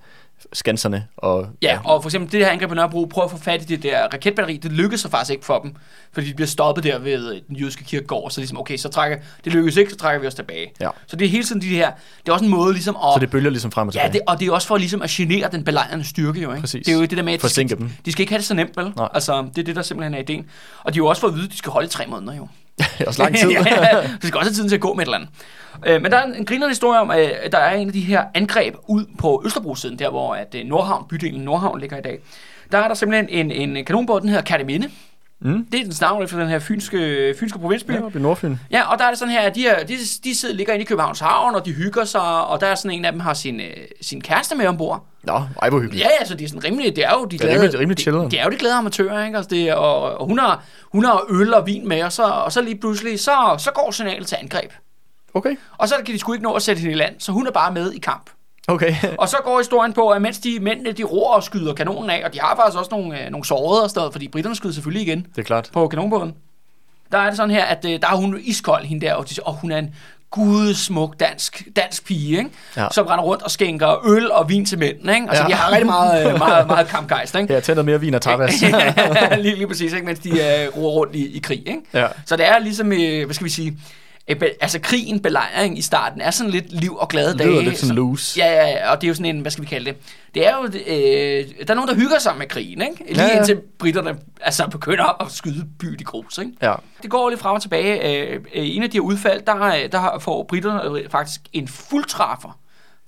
[0.53, 1.07] skanserne.
[1.17, 3.65] Og, Ja, og for eksempel det her angreb på Nørrebro, prøver at få fat i
[3.65, 5.75] det der raketbatteri, det lykkedes så faktisk ikke for dem,
[6.13, 9.53] fordi de bliver stoppet der ved den jødiske kirkegård, så ligesom, okay, så trækker, det
[9.53, 10.73] lykkedes ikke, så trækker vi os tilbage.
[10.81, 10.89] Ja.
[11.07, 11.91] Så det er hele tiden de her,
[12.23, 13.03] det er også en måde ligesom at...
[13.15, 14.07] Så det bølger ligesom frem og tilbage.
[14.07, 16.61] Ja, det, og det er også for ligesom at genere den belejrende styrke, jo, ikke?
[16.61, 16.87] Præcis.
[16.87, 17.91] Det er jo det der med, at de Forsinke skal, dem.
[18.05, 18.93] de skal ikke have det så nemt, vel?
[18.97, 19.09] Nej.
[19.15, 20.47] Altså, det er det, der simpelthen er ideen.
[20.85, 22.49] Og de har jo også fået at vide, at de skal holde tre måneder, jo
[22.79, 23.51] det er også lang tid.
[23.51, 23.59] ja,
[24.23, 25.31] de skal også have tiden til at gå med et eller andet.
[25.87, 27.93] Øh, men der er en, en grinerende historie om, øh, at der er en af
[27.93, 32.03] de her angreb ud på Østerbro-siden, der hvor at øh, Nordhavn, bydelen Nordhavn ligger i
[32.03, 32.19] dag.
[32.73, 34.91] Der er der simpelthen en, en kanonbåd, den hedder Kataminde.
[35.45, 35.67] Mm.
[35.73, 37.91] Det er den navn efter den her fynske, fynske provinsby.
[37.91, 38.57] Ja, i Nordfyn.
[38.71, 40.83] Ja, og der er det sådan her, at de, her, de, de sidder, ligger inde
[40.83, 43.35] i Københavns Havn, og de hygger sig, og der er sådan en af dem har
[43.35, 43.67] sin, øh,
[44.01, 45.07] sin kæreste med ombord.
[45.23, 46.05] Nå, ej, hvor hyggeligt.
[46.05, 48.23] Ja, altså, de er sådan rimelig, det er jo de er glade, rimelig- rimelig chillet.
[48.23, 49.37] det, det er jo de glade amatører, ikke?
[49.37, 52.23] Altså, det er, og, og hun, har, hun har øl og vin med, og så,
[52.23, 54.71] og så lige pludselig, så, så går signalet til angreb.
[55.35, 55.57] Okay.
[55.79, 57.51] Og så kan de sgu ikke nå at sætte hende i land, så hun er
[57.51, 58.31] bare med i kamp.
[58.69, 58.95] Okay.
[59.19, 62.23] Og så går historien på, at mens de mændene, de roer og skyder kanonen af,
[62.25, 65.07] og de har faktisk også nogle, øh, nogle sårede og sådan fordi britterne skyder selvfølgelig
[65.09, 65.71] igen det er klart.
[65.73, 66.35] på kanonbåden.
[67.13, 69.35] Der er det sådan her, at øh, der er hun iskold, hende der, og, de,
[69.45, 69.95] og hun er en
[70.31, 72.51] gudsmuk dansk, dansk pige, ikke?
[72.77, 72.87] Ja.
[72.93, 75.15] som render rundt og skænker øl og vin til mændene.
[75.15, 75.27] Ikke?
[75.29, 75.49] Altså, Ja.
[75.49, 77.35] de har rigtig meget, øh, meget, meget kampgejst.
[77.35, 77.55] Ikke?
[77.55, 78.63] Ja, noget mere vin og tapas.
[79.39, 80.07] lige, lige præcis, ikke?
[80.07, 81.59] mens de øh, roer rundt i, i krig.
[81.69, 81.81] Ikke?
[81.95, 82.07] ja.
[82.27, 83.79] Så det er ligesom, øh, hvad skal vi sige,
[84.61, 87.51] altså krigen, belejring i starten, er sådan lidt liv og glade Det dage.
[87.51, 88.39] lyder lidt sådan loose.
[88.41, 89.97] Ja, ja, ja, og det er jo sådan en, hvad skal vi kalde det?
[90.35, 93.05] Det er jo, øh, der er nogen, der hygger sig med krigen, ikke?
[93.09, 96.53] Lige Ja, ja, indtil britterne altså, begynder at skyde byen i grus, ikke?
[96.63, 96.75] Ja.
[97.03, 98.23] Det går lidt frem og tilbage.
[98.27, 101.69] Øh, øh, en af de her udfald, der, øh, der får britterne øh, faktisk en
[101.69, 102.59] fuldtræffer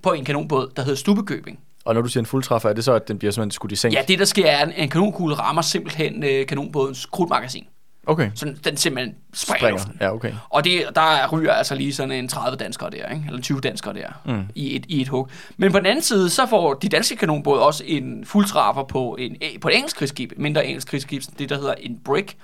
[0.02, 1.58] på en kanonbåd, der hedder Stubekøbing.
[1.84, 3.76] Og når du siger en fuldtræffer, er det så, at den bliver simpelthen skudt i
[3.76, 3.94] seng?
[3.94, 7.64] Ja, det der sker er, at en kanonkugle rammer simpelthen øh, kanonbådens krudtmagasin.
[8.06, 8.30] Okay.
[8.34, 9.96] Så den simpelthen springer, Springer.
[10.06, 10.32] Ja, okay.
[10.50, 13.24] Og det, der ryger altså lige sådan en 30 danskere der, ikke?
[13.28, 14.42] eller 20 danskere der, Mm.
[14.54, 15.28] i, et, i et hug.
[15.56, 19.36] Men på den anden side, så får de danske kanonbåde også en fuldtræffer på, en,
[19.60, 22.34] på et engelsk krigsskib, mindre engelsk krigsskib, det der hedder en brick,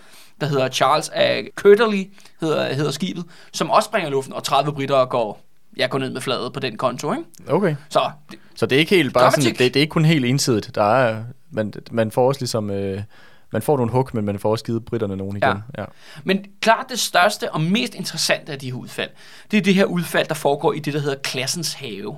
[0.40, 2.05] der hedder Charles af Curterly,
[2.40, 5.40] hedder, hedder skibet, som også springer i luften, og 30 britter går,
[5.77, 7.12] ja, går ned med fladet på den konto.
[7.12, 7.25] Ikke?
[7.49, 7.75] Okay.
[7.88, 9.42] Så det, Så det er ikke helt bare Dramatik.
[9.42, 10.75] sådan, det, det er ikke kun helt ensidigt.
[10.75, 13.03] Der er, man, man får også ligesom, øh,
[13.52, 15.48] man får nogle hug, men man får også givet britterne nogen igen.
[15.48, 15.82] Ja.
[15.82, 15.84] Ja.
[16.24, 19.10] Men klart det største og mest interessante af de her udfald,
[19.50, 22.16] det er det her udfald, der foregår i det, der hedder Klassens Have.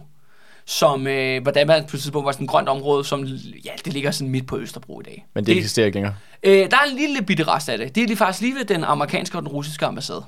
[0.65, 3.25] Som, øh, hvordan man på et tidspunkt var sådan et grønt område, som,
[3.65, 5.27] ja, det ligger sådan midt på Østerbro i dag.
[5.35, 6.15] Men det, det eksisterer ikke længere.
[6.43, 7.95] øh, der er en lille bitte rest af det.
[7.95, 10.25] Det er lige faktisk lige ved den amerikanske og den russiske ambassade.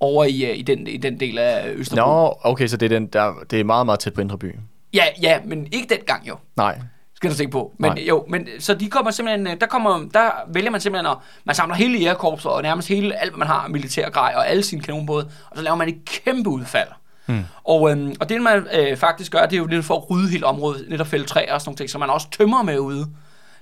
[0.00, 2.06] Over i, øh, i, den, i den del af Østerbro.
[2.06, 4.54] Nå, okay, så det er, den, der, det er meget, meget tæt på Indre By.
[4.94, 6.36] Ja, ja, men ikke dengang jo.
[6.56, 6.78] Nej.
[7.18, 7.74] Skal du tænke på.
[7.78, 8.04] Men Nej.
[8.08, 11.54] jo, men så de kommer simpelthen, øh, der kommer, der vælger man simpelthen, at man
[11.54, 14.82] samler hele jægerkorpset og nærmest hele, alt hvad man har, militær grej og alle sine
[14.82, 16.88] kanonbåde, og så laver man et kæmpe udfald.
[17.26, 17.44] Mm.
[17.64, 20.30] Og, øhm, og det man øh, faktisk gør, det er jo lidt for at rydde
[20.30, 23.06] hele området, netop fælde træer og sådan nogle ting, så man også tømmer med ude,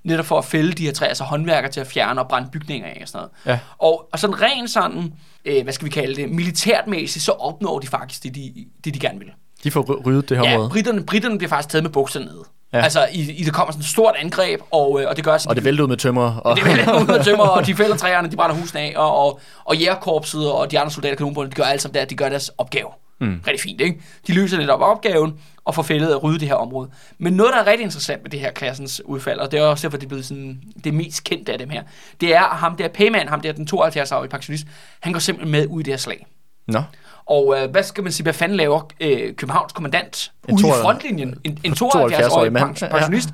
[0.05, 2.89] netop for at fælde de her træer, så håndværker til at fjerne og brænde bygninger
[2.89, 3.59] af og sådan noget.
[3.59, 3.59] Ja.
[3.79, 5.13] Og, og sådan rent sådan,
[5.45, 8.99] øh, hvad skal vi kalde det, militærtmæssigt, så opnår de faktisk det, de, det, de
[8.99, 9.33] gerne vil.
[9.67, 10.71] De får ry- ryddet det her Ja, område.
[10.71, 12.45] britterne, britterne bliver faktisk taget med bukserne nede.
[12.73, 12.81] Ja.
[12.83, 15.49] Altså, i, i, det kommer sådan et stort angreb, og, øh, og det gør så...
[15.49, 16.37] Og det vælter ud med tømmer.
[16.37, 19.17] Og det vælter ud med tømmer, og de fælder træerne, de brænder husene af, og,
[19.17, 22.29] og, og jægerkorpset og de andre soldater, kanonbåndene, de gør alt sammen der, de gør
[22.29, 22.89] deres opgave.
[23.21, 23.41] Mm.
[23.47, 24.01] Rigtig fint, ikke?
[24.27, 26.91] De løser netop opgaven og får fældet at rydde det her område.
[27.19, 29.83] Men noget, der er rigtig interessant med det her klassens udfald, og det er også
[29.89, 31.83] derfor, det er blevet sådan, det mest kendte af dem her,
[32.21, 34.67] det er, at ham der Payman, ham der den 72-årige pensionist,
[35.01, 36.27] han går simpelthen med ud i det her slag.
[36.69, 36.83] Nå.
[37.27, 40.63] Og øh, hvad skal man sige, hvad fanden laver øh, Københavns kommandant En ude i
[40.63, 41.35] 72 frontlinjen?
[41.45, 42.65] En, en 72-årig 72-årig mand.
[42.77, 43.29] pension- pensionist.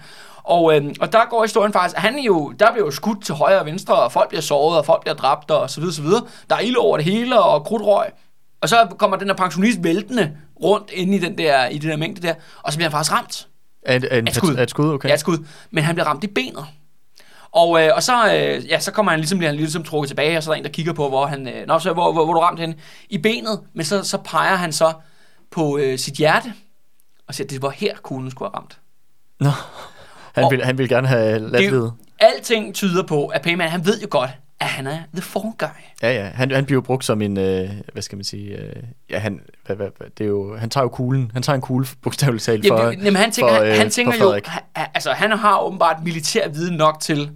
[0.44, 3.34] Og, øh, og der går historien faktisk, han er jo, der bliver jo skudt til
[3.34, 6.02] højre og venstre, og folk bliver såret, og folk bliver dræbt, og så videre, så
[6.02, 6.22] videre.
[6.50, 8.06] Der er ild over det hele, og krudtrøg.
[8.62, 11.96] Og så kommer den der pensionist væltende rundt inde i den der, i den der
[11.96, 13.48] mængde der, og så bliver han faktisk ramt.
[13.86, 14.56] Er, er, en, Et skud.
[14.58, 15.08] Et skud, okay.
[15.08, 15.38] Ja, et skud.
[15.70, 16.64] Men han bliver ramt i benet.
[17.52, 20.36] Og, øh, og så, øh, ja, så kommer han ligesom, bliver han ligesom trukket tilbage,
[20.36, 22.24] og så er der en, der kigger på, hvor han, øh, nå, så, hvor, hvor,
[22.24, 22.74] hvor du ramt henne?
[23.10, 24.92] I benet, men så, så peger han så
[25.50, 26.52] på øh, sit hjerte,
[27.28, 28.78] og siger, det var her, kuglen skulle have ramt.
[29.40, 29.50] Nå.
[30.32, 31.92] Han Og- vil, han vil gerne have ladt Det.
[32.18, 35.66] Alting tyder på, at Payman, han ved jo godt, at han er the fall guy.
[36.02, 36.30] Ja, ja.
[36.34, 39.40] Han, han bliver jo brugt som en, øh, hvad skal man sige, øh, ja, han,
[39.66, 42.44] hvad, hvad, hvad, det er jo, han tager jo kuglen, han tager en kugle, bogstaveligt
[42.44, 44.62] talt, for, Jamen, jamen, han tænker, for, han, øh, han tænker for jo, han,
[44.94, 47.30] altså han har åbenbart militær viden nok til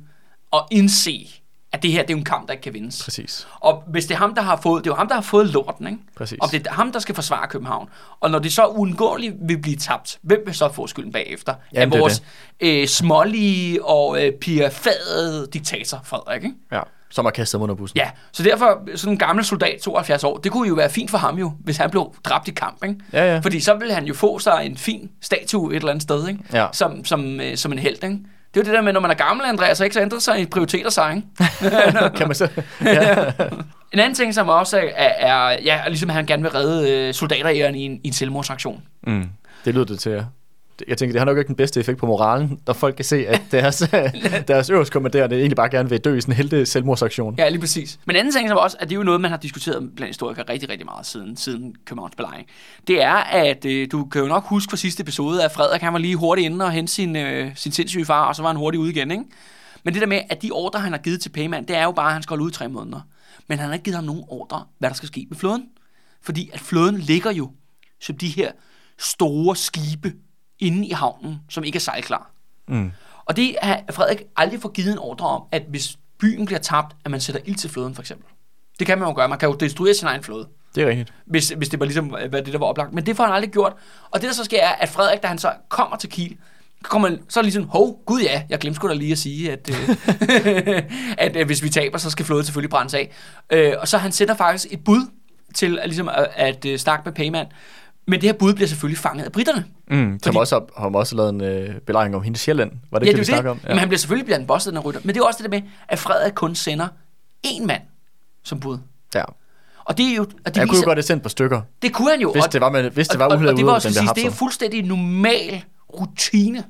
[0.56, 1.28] at indse,
[1.72, 3.04] at det her, det er jo en kamp, der ikke kan vindes.
[3.04, 5.22] Præcis, Og hvis det er ham, der har fået, det er jo ham, der har
[5.22, 5.98] fået lorten, ikke?
[6.16, 6.38] præcis.
[6.42, 7.88] Og det er ham, der skal forsvare København.
[8.20, 11.54] Og når det så uundgåeligt vil blive tabt, hvem vil så få skylden bagefter?
[11.72, 12.22] Jamen, af vores
[12.60, 16.56] øh, smålige og øh, pirfadede diktator, Frederik, ikke?
[16.72, 17.96] Ja, som har kastet ham under bussen.
[17.96, 21.18] Ja, så derfor, sådan en gammel soldat, 72 år, det kunne jo være fint for
[21.18, 22.96] ham jo, hvis han blev dræbt i kamp, ikke?
[23.12, 23.38] Ja, ja.
[23.38, 26.40] Fordi så ville han jo få sig en fin statue et eller andet sted, ikke?
[26.52, 26.66] Ja.
[26.72, 28.18] Som, som, øh, som en held, ikke?
[28.56, 30.18] Det er jo det der med, når man er gammel, Andreas, så ikke så ændrer
[30.18, 32.08] sig i prioriteter sig, ikke?
[32.18, 32.48] kan man så?
[32.84, 33.32] Ja.
[33.92, 37.74] En anden ting, som også er, er, ja, ligesom han gerne vil redde øh, soldateræren
[37.74, 38.82] i en, i en selvmordsaktion.
[39.06, 39.28] Mm.
[39.64, 40.22] Det lyder det til, ja.
[40.88, 43.26] Jeg tænker, det har nok ikke den bedste effekt på moralen, når folk kan se,
[43.26, 43.78] at deres,
[44.48, 47.34] deres øverste kommanderende egentlig bare gerne vil dø i sådan en helte selvmordsaktion.
[47.38, 47.98] Ja, lige præcis.
[48.04, 50.08] Men en anden ting som også, at det er jo noget, man har diskuteret blandt
[50.08, 52.48] historikere rigtig, rigtig meget siden, siden Københavns belejring.
[52.86, 55.92] Det er, at øh, du kan jo nok huske fra sidste episode, at Frederik han
[55.92, 58.56] var lige hurtigt inde og hente sin, øh, sin sindssyge far, og så var han
[58.56, 59.24] hurtigt ude igen, ikke?
[59.84, 61.92] Men det der med, at de ordre, han har givet til Payman, det er jo
[61.92, 63.00] bare, at han skal holde ud i tre måneder.
[63.48, 65.64] Men han har ikke givet ham nogen ordre, hvad der skal ske med flåden.
[66.22, 67.50] Fordi at flåden ligger jo
[68.00, 68.52] som de her
[68.98, 70.12] store skibe
[70.58, 72.30] inde i havnen, som ikke er sejlklar.
[72.68, 72.92] Mm.
[73.24, 76.96] Og det har Frederik aldrig fået givet en ordre om, at hvis byen bliver tabt,
[77.04, 78.26] at man sætter ild til flåden for eksempel.
[78.78, 79.28] Det kan man jo gøre.
[79.28, 81.12] Man kan jo destruere sin egen flåde, Det er rigtigt.
[81.26, 82.92] hvis, hvis det var ligesom, hvad det der var oplagt.
[82.92, 83.72] Men det får han aldrig gjort.
[84.10, 86.36] Og det der så sker er, at Frederik, da han så kommer til Kiel,
[86.82, 89.52] kommer, så er det ligesom, hov, gud ja, jeg glemte sgu da lige at sige,
[89.52, 89.96] at, øh,
[91.26, 93.10] at øh, hvis vi taber, så skal flåden selvfølgelig brændes af.
[93.50, 95.10] Øh, og så han sender faktisk et bud
[95.54, 97.46] til at, ligesom, at, at øh, snakke med Payman.
[98.06, 99.64] Men det her bud bliver selvfølgelig fanget af britterne.
[99.90, 99.96] Mm.
[99.96, 102.72] Som Fordi- også har, har også lavet en øh, belejring om hendes Sjælland.
[102.90, 103.46] Var det ja, det vi det.
[103.46, 103.60] om?
[103.68, 105.00] Men han bliver selvfølgelig bliver en bosset, den rytter.
[105.04, 106.88] Men det er også det der med, at Frederik kun sender
[107.46, 107.82] én mand
[108.42, 108.78] som bud.
[109.14, 109.24] ja.
[109.84, 110.22] Og det er jo...
[110.22, 112.32] Og det, Jeg kunne jo viser, godt have sendt på stykker, det kunne han jo.
[112.32, 113.92] hvis og, det var, med, hvis det var og, og, uheldet og det var også
[113.92, 115.64] sige, det er fuldstændig normal
[116.00, 116.64] rutine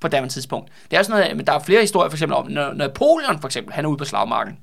[0.00, 0.70] på daværende tidspunkt.
[0.90, 3.48] Det er sådan noget, men der er flere historier for eksempel om, når Napoleon for
[3.48, 4.58] eksempel, han er ude på slagmarken.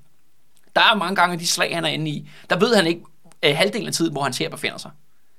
[0.75, 3.01] Der er mange gange de slag, han er inde i, der ved han ikke
[3.43, 4.91] øh, halvdelen af tiden, hvor hans her befinder sig.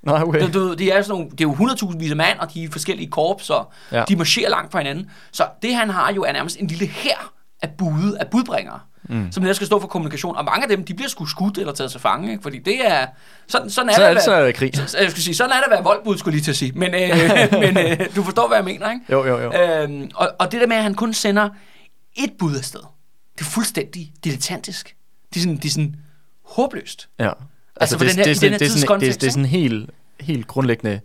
[0.07, 0.41] Nej, okay.
[0.41, 2.65] Du, du, det, er sådan nogle, det er jo 100.000 vis af mand, og de
[2.65, 4.05] er forskellige korps, og ja.
[4.09, 5.11] De marcherer langt fra hinanden.
[5.33, 9.33] Så det, han har jo, er nærmest en lille her af bude, af budbringere, mm.
[9.33, 10.37] som der skal stå for kommunikation.
[10.37, 12.43] Og mange af dem, de bliver sgu skudt eller taget til fange, ikke?
[12.43, 13.07] fordi det er...
[13.49, 14.77] Sådan, sådan er Så det, er at det, så være- krig.
[14.77, 16.73] så- jeg skulle sige, sådan er det at være voldbud, skulle lige til at sige.
[16.73, 17.01] Men, øh,
[17.75, 19.05] men øh, du forstår, hvad jeg mener, ikke?
[19.13, 19.53] Jo, jo, jo.
[19.53, 21.49] Øhm, og, og det der med, at han kun sender
[22.17, 22.81] et bud afsted,
[23.39, 24.97] det er fuldstændig dilettantisk.
[25.29, 25.97] Det er sådan, det er sådan
[26.45, 27.09] håbløst.
[27.19, 27.31] Ja.
[27.81, 29.31] Altså, for det, den her- det, i er den her det, er det, det er
[29.31, 31.01] sådan helt, helt grundlæggende...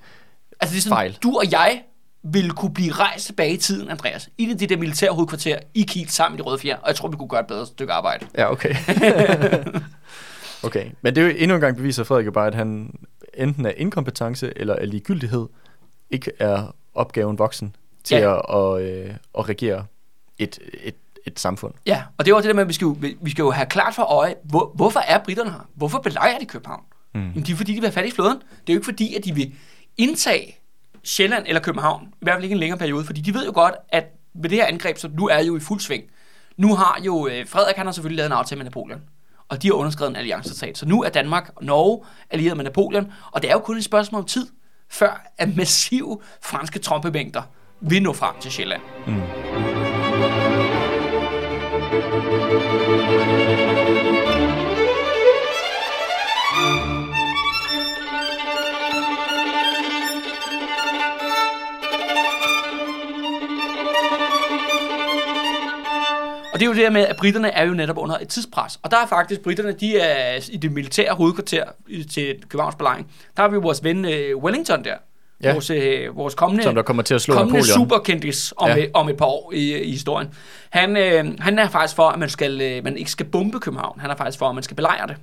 [0.59, 1.17] Altså det er sådan, Fejl.
[1.23, 1.81] du og jeg
[2.23, 6.09] ville kunne blive rejst tilbage i tiden, Andreas, i det der militære hovedkvarter i Kiel
[6.09, 8.27] sammen med de røde fjer, og jeg tror, vi kunne gøre et bedre stykke arbejde.
[8.37, 8.75] Ja, okay.
[10.63, 12.93] okay, men det er jo endnu en gang beviser Frederik jo bare, at han
[13.33, 15.47] enten er inkompetence eller er ligegyldighed,
[16.09, 18.37] ikke er opgaven voksen til ja.
[18.37, 19.85] at, at, øh, at regere
[20.37, 20.95] et, et,
[21.27, 21.73] et samfund.
[21.85, 23.65] Ja, og det var det der med, at vi skal jo, vi skal jo have
[23.65, 25.69] klart for øje, hvor, hvorfor er britterne her?
[25.75, 26.83] Hvorfor belejrer de København?
[27.13, 27.21] Mm.
[27.21, 28.37] Jamen, det er fordi, de vil have fat i flåden.
[28.37, 29.53] Det er jo ikke fordi, at de vil
[29.97, 30.57] indtage
[31.03, 33.75] Sjælland eller København, i hvert fald ikke en længere periode, fordi de ved jo godt,
[33.89, 34.05] at
[34.35, 36.03] med det her angreb, så nu er jo i fuld sving.
[36.57, 39.01] Nu har jo øh, Frederik, han har selvfølgelig lavet en aftale med Napoleon,
[39.49, 40.77] og de har underskrevet en alliancetraktat.
[40.77, 43.83] Så nu er Danmark og Norge allieret med Napoleon, og det er jo kun et
[43.83, 44.47] spørgsmål om tid,
[44.89, 47.41] før at massive franske trompemængder
[47.81, 48.81] vil nå frem til Sjælland.
[49.07, 49.90] Mm.
[51.91, 52.01] Og det
[66.61, 68.79] er jo det her med, at britterne er jo netop under et tidspres.
[68.83, 71.63] Og der er faktisk, britterne, de er i det militære hovedkvarter
[72.11, 73.11] til Københavns belejring.
[73.37, 74.95] Der har vi vores ven øh, Wellington der.
[75.43, 75.51] Ja.
[75.53, 77.79] Vores, uh, vores kommende, Som der kommer til at slå kommende Napoleon.
[77.79, 78.75] superkendis om, Ja.
[78.77, 80.27] et, om et par år i, i historien.
[80.69, 83.99] Han, uh, han er faktisk for, at man, skal, uh, man ikke skal bombe København.
[83.99, 85.15] Han er faktisk for, at man skal belejre det.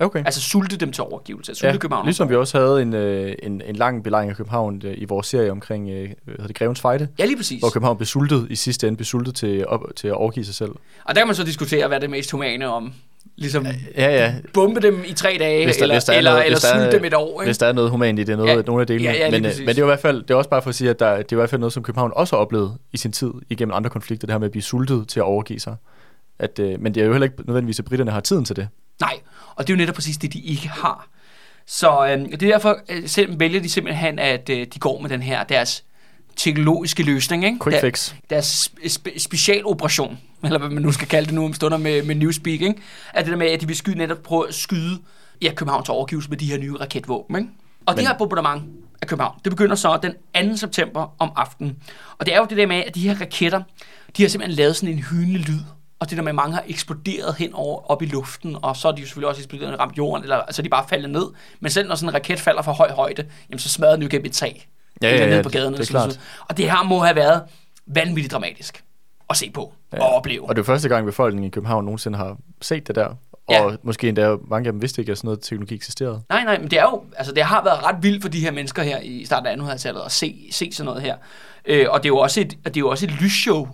[0.00, 0.18] Okay.
[0.24, 1.54] Altså sulte dem til overgivelse.
[1.54, 2.06] Sulte Ja, København.
[2.06, 5.26] ligesom vi også havde en, øh, en, en lang belejring af København øh, i vores
[5.26, 7.60] serie omkring øh, hedder det, Grevens Fejde, Ja, lige præcis.
[7.60, 10.54] hvor København blev sultet i sidste ende, blev sultet til, op, til at overgive sig
[10.54, 10.70] selv.
[11.04, 12.92] Og der kan man så diskutere, hvad er det mest humane om.
[13.40, 14.34] Ligesom Ja, ja.
[14.54, 16.62] bombe dem i tre dage, Hvis der- eller, hvis der er eller, noget- eller hvis
[16.62, 17.40] der dem et år.
[17.42, 17.48] Ikke?
[17.48, 18.62] Hvis der er noget humant i det, noget, Ja.
[18.62, 19.04] nogle af delene.
[19.10, 19.60] Ja, ja, men, øh, præcis.
[19.66, 21.16] men det er i hvert fald, det er også bare for at sige, at der,
[21.16, 23.74] det er i hvert fald noget, som København også har oplevet i sin tid igennem
[23.74, 25.76] andre konflikter, det her med at blive sultet til at overgive sig.
[26.38, 28.68] At, øh, men det er jo heller ikke nødvendigvis, at britterne har tiden til det.
[29.00, 29.12] Nej,
[29.56, 31.08] og det er jo netop præcis det, de ikke har.
[31.66, 35.10] Så øh, det er derfor, øh, selv vælger de simpelthen, at øh, de går med
[35.10, 35.84] den her, deres
[36.36, 37.44] teknologiske løsning.
[37.44, 37.58] Ikke?
[37.62, 38.12] Quick Der- fix.
[38.30, 42.14] Deres spe- specialoperation, eller hvad man nu skal kalde det nu om stunder med, med
[42.14, 42.74] Newspeak, ikke?
[43.14, 44.98] at det der med, at de vil skyde, netop prøve at skyde
[45.42, 47.36] ja, Københavns overgivelse med de her nye raketvåben.
[47.36, 47.48] Ikke?
[47.86, 48.62] Og det Men- her bombardement
[49.02, 50.56] af København, det begynder så den 2.
[50.56, 51.76] september om aftenen.
[52.18, 53.62] Og det er jo det der med, at de her raketter,
[54.16, 55.60] de har simpelthen lavet sådan en hynende lyd.
[56.00, 58.88] Og det der med, at mange har eksploderet hen over op i luften, og så
[58.88, 61.26] er de jo selvfølgelig også eksploderet ramt jorden, eller altså de bare faldet ned.
[61.60, 64.08] Men selv når sådan en raket falder fra høj højde, jamen så smadrer den jo
[64.10, 64.68] gennem et tag.
[65.02, 65.72] Ja, Eller ja, ned ja, på gaden.
[65.74, 66.20] det er klart.
[66.48, 67.42] Og det her må have været
[67.86, 68.84] vanvittigt dramatisk
[69.30, 70.02] at se på ja.
[70.02, 70.48] og opleve.
[70.48, 73.06] Og det er første gang, befolkningen i København nogensinde har set det der.
[73.06, 73.76] Og Ja.
[73.82, 76.22] måske endda mange af dem vidste ikke, at sådan noget teknologi eksisterede.
[76.28, 78.50] Nej, nej, men det er jo, altså det har været ret vildt for de her
[78.50, 81.16] mennesker her i starten af 1800-tallet at se, se sådan noget her.
[81.64, 83.68] Øh, og det er jo også et, og det er jo også et lysshow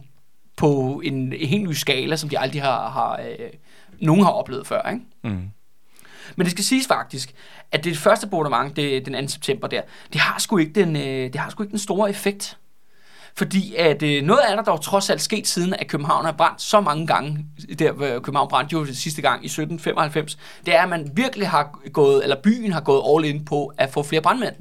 [0.56, 3.46] på en, en helt ny skala, som de aldrig har, har øh,
[4.00, 5.04] nogen har oplevet før, ikke?
[5.24, 5.48] Mm.
[6.36, 7.34] Men det skal siges faktisk,
[7.72, 9.28] at det første bombardement, det, den 2.
[9.28, 9.80] september der,
[10.12, 12.58] det har sgu ikke den, øh, det har sgu ikke den store effekt.
[13.36, 16.62] Fordi at øh, noget af der dog trods alt sket siden, at København har brændt
[16.62, 17.46] så mange gange,
[17.78, 21.78] der hvor København brændte jo sidste gang i 1795, det er, at man virkelig har
[21.92, 24.54] gået, eller byen har gået all in på at få flere brandmænd.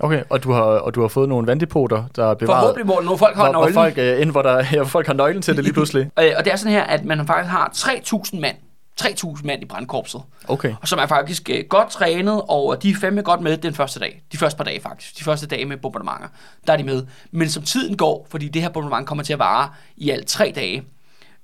[0.00, 2.60] Okay, og du har, og du har fået nogle vanddepoter, der er bevaret.
[2.60, 3.74] Forhåbentlig, hvor nogle folk har hvor, hvor nøglen.
[3.74, 6.10] folk, øh, ind, hvor, der, ja, hvor folk har nøglen til det lige pludselig.
[6.20, 8.56] Øh, og det er sådan her, at man faktisk har 3.000 mand,
[9.02, 10.74] 3.000 mand i brandkorpset, Okay.
[10.80, 14.00] og som er faktisk øh, godt trænet, og de er fandme godt med den første
[14.00, 14.22] dag.
[14.32, 15.18] De første par dage faktisk.
[15.18, 16.28] De første dage med bombardementer,
[16.66, 17.06] der er de med.
[17.30, 20.52] Men som tiden går, fordi det her bombardement kommer til at vare i alt tre
[20.54, 20.82] dage,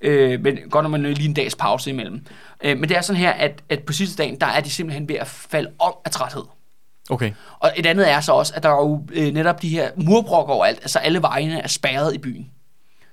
[0.00, 2.26] øh, men godt når man lige en dags pause imellem.
[2.64, 5.08] Øh, men det er sådan her, at, at på sidste dagen, der er de simpelthen
[5.08, 6.42] ved at falde om af træthed.
[7.10, 7.32] Okay.
[7.58, 10.54] Og et andet er så også, at der er jo øh, netop de her murbrokker
[10.54, 12.50] overalt, altså alle vejene er spærret i byen.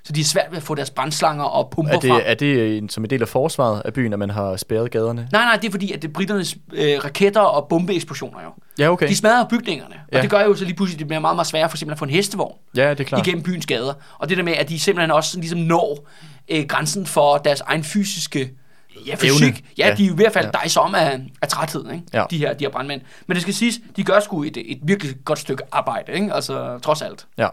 [0.03, 2.11] Så de er svært ved at få deres brandslanger og pumper Er frem.
[2.11, 4.91] det, er det en, som en del af forsvaret af byen, at man har spærret
[4.91, 5.27] gaderne?
[5.31, 8.49] Nej, nej, det er fordi, at det er britternes øh, raketter og bombeeksplosioner jo.
[8.79, 9.07] Ja, okay.
[9.07, 10.21] De smadrer bygningerne, og Ja.
[10.21, 12.05] det gør jo så lige pludselig, det bliver meget, meget sværere for eksempel at få
[12.05, 13.27] en hestevogn Ja, det er klart.
[13.27, 13.93] igennem byens gader.
[14.19, 16.07] Og det der med, at de simpelthen også ligesom når
[16.51, 18.51] øh, grænsen for deres egen fysiske
[19.07, 19.41] ja, fysik.
[19.47, 19.57] Evne.
[19.77, 19.93] Ja, Ja.
[19.95, 20.51] de er i hvert fald Ja.
[20.53, 20.59] ja.
[20.59, 22.03] dejse om af, af træthed, ikke?
[22.13, 22.23] Ja.
[22.29, 23.01] De, her, de her brandmænd.
[23.27, 26.33] Men det skal siges, de gør sgu et, et virkelig godt stykke arbejde, ikke?
[26.33, 27.25] Altså, trods alt.
[27.37, 27.47] Ja.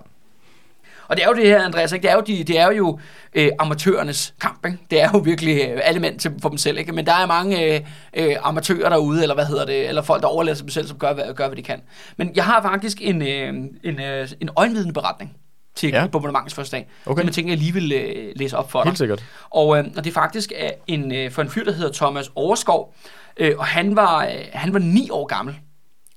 [1.08, 2.02] Og det er jo det her, Andreas, ikke?
[2.02, 2.98] Det er jo, de, det er jo
[3.34, 4.78] øh, amatørernes kamp, ikke?
[4.90, 6.92] Det er jo virkelig øh, alle mænd til, for dem selv, ikke?
[6.92, 7.80] Men der er mange øh,
[8.14, 10.98] øh, amatører derude, eller hvad hedder det, eller folk, der overlader sig dem selv, som
[10.98, 11.80] gør, hvad, gør, hvad de kan.
[12.16, 13.48] Men jeg har faktisk en, øh,
[13.84, 15.36] en, øh, en øjenvidende beretning
[15.76, 16.06] til Ja.
[16.06, 17.20] bombardementets første dag, Okay.
[17.20, 18.90] som jeg tænker, jeg lige vil øh, læse op for dig.
[18.90, 19.24] Helt sikkert.
[19.50, 22.30] Og, øh, og det er faktisk af en, øh, for en fyr, der hedder Thomas
[22.34, 22.94] Overskov,
[23.36, 25.58] øh, og han var, øh, han var ni år gammel,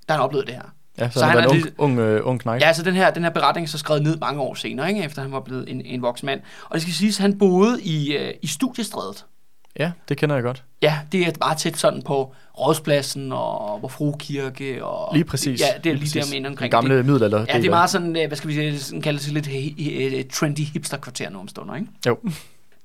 [0.09, 0.63] da han oplevede det her.
[1.01, 2.61] Ja, så, Så så han han er en ung, ung, øh, ung knægt.
[2.61, 5.03] Ja, altså den her, den her beretning er så skrevet ned mange år senere, ikke?
[5.03, 6.41] efter han var blevet en, en voksen mand.
[6.65, 9.25] Og det skal siges, at han boede i, øh, i studiestrædet.
[9.79, 10.63] ja, det kender jeg godt.
[10.81, 14.85] Ja, det er meget tæt sådan på Rådspladsen og vor Frue Kirke.
[14.85, 15.61] Og, Lige præcis.
[15.61, 16.25] Ja, det er lige, præcis.
[16.29, 17.05] der, omkring Den gamle det.
[17.05, 17.45] middelalder.
[17.49, 19.79] Ja, det er meget sådan, øh, hvad skal vi sige, sådan kaldet til lidt he-
[19.79, 21.87] he- he- trendy hipster-kvarter nu om stunder, ikke?
[22.07, 22.17] Jo.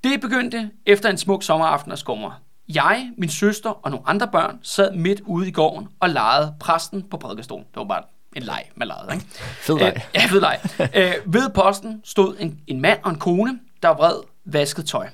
[0.05, 2.41] Det begyndte efter en smuk sommeraften af skummer.
[2.69, 7.03] Jeg, min søster og nogle andre børn sad midt ude i gården og legede præsten
[7.03, 7.67] på prædikestolen.
[7.67, 8.03] Det var bare
[8.37, 9.27] en leg, man legede, ikke?
[9.41, 9.93] Fed leg.
[9.97, 10.61] Øh, ja, fed leg.
[10.81, 15.09] øh, ved posten stod en, en mand og en kone, der vred vasket tøj.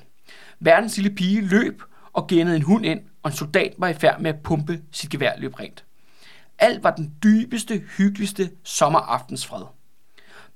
[0.59, 1.81] Verdens lille pige løb
[2.13, 5.09] og gennede en hund ind, og en soldat var i færd med at pumpe sit
[5.09, 5.83] gevær løb rent.
[6.59, 9.63] Alt var den dybeste, hyggeligste sommeraftensfred.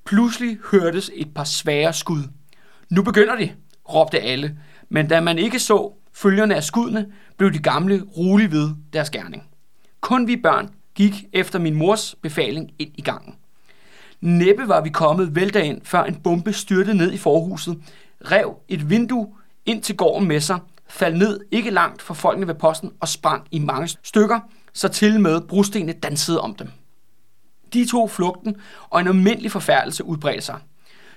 [0.05, 2.23] Pludselig hørtes et par svære skud.
[2.89, 3.51] Nu begynder de,
[3.93, 7.05] råbte alle, men da man ikke så følgerne af skuddene,
[7.37, 9.43] blev de gamle rolig ved deres gerning.
[10.01, 13.35] Kun vi børn gik efter min mors befaling ind i gangen.
[14.21, 17.77] Næppe var vi kommet vælter ind, før en bombe styrtede ned i forhuset,
[18.31, 19.27] rev et vindue
[19.65, 23.47] ind til gården med sig, faldt ned ikke langt fra folkene ved posten og sprang
[23.51, 24.39] i mange stykker,
[24.73, 26.71] så til med brostenene dansede om dem.
[27.73, 28.55] De tog flugten,
[28.89, 30.59] og en almindelig forfærdelse udbredte sig.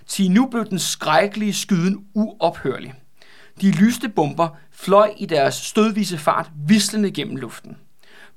[0.06, 2.94] Til nu blev den skrækkelige skyden uophørlig.
[3.60, 4.48] De lyste bomber
[4.80, 7.76] fløj i deres stødvise fart vislende gennem luften.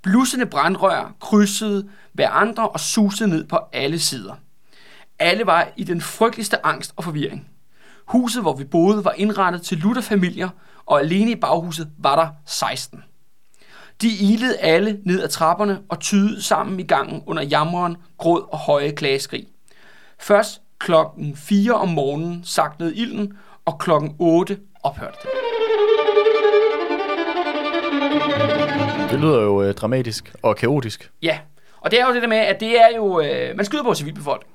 [0.02, 4.34] Blussende brandrør krydsede hver andre og susede ned på alle sider.
[5.20, 7.48] Alle var i den frygteligste angst og forvirring.
[8.06, 10.50] Huset, hvor vi boede, var indrettet til lutterfamilier,
[10.86, 13.04] og alene i baghuset var der 16.
[14.02, 18.58] De ilede alle ned ad trapperne og tydede sammen i gangen under jammeren, gråd og
[18.58, 19.48] høje klageskrig.
[20.20, 23.34] Først klokken 4 om morgenen saknede ilden,
[23.66, 25.30] og klokken 8 ophørte det.
[29.12, 31.12] Det lyder jo øh, dramatisk og kaotisk.
[31.22, 31.40] Ja,
[31.82, 33.94] og det er jo det der med, at det er jo, øh, man skyder på
[33.94, 34.54] civilbefolkningen.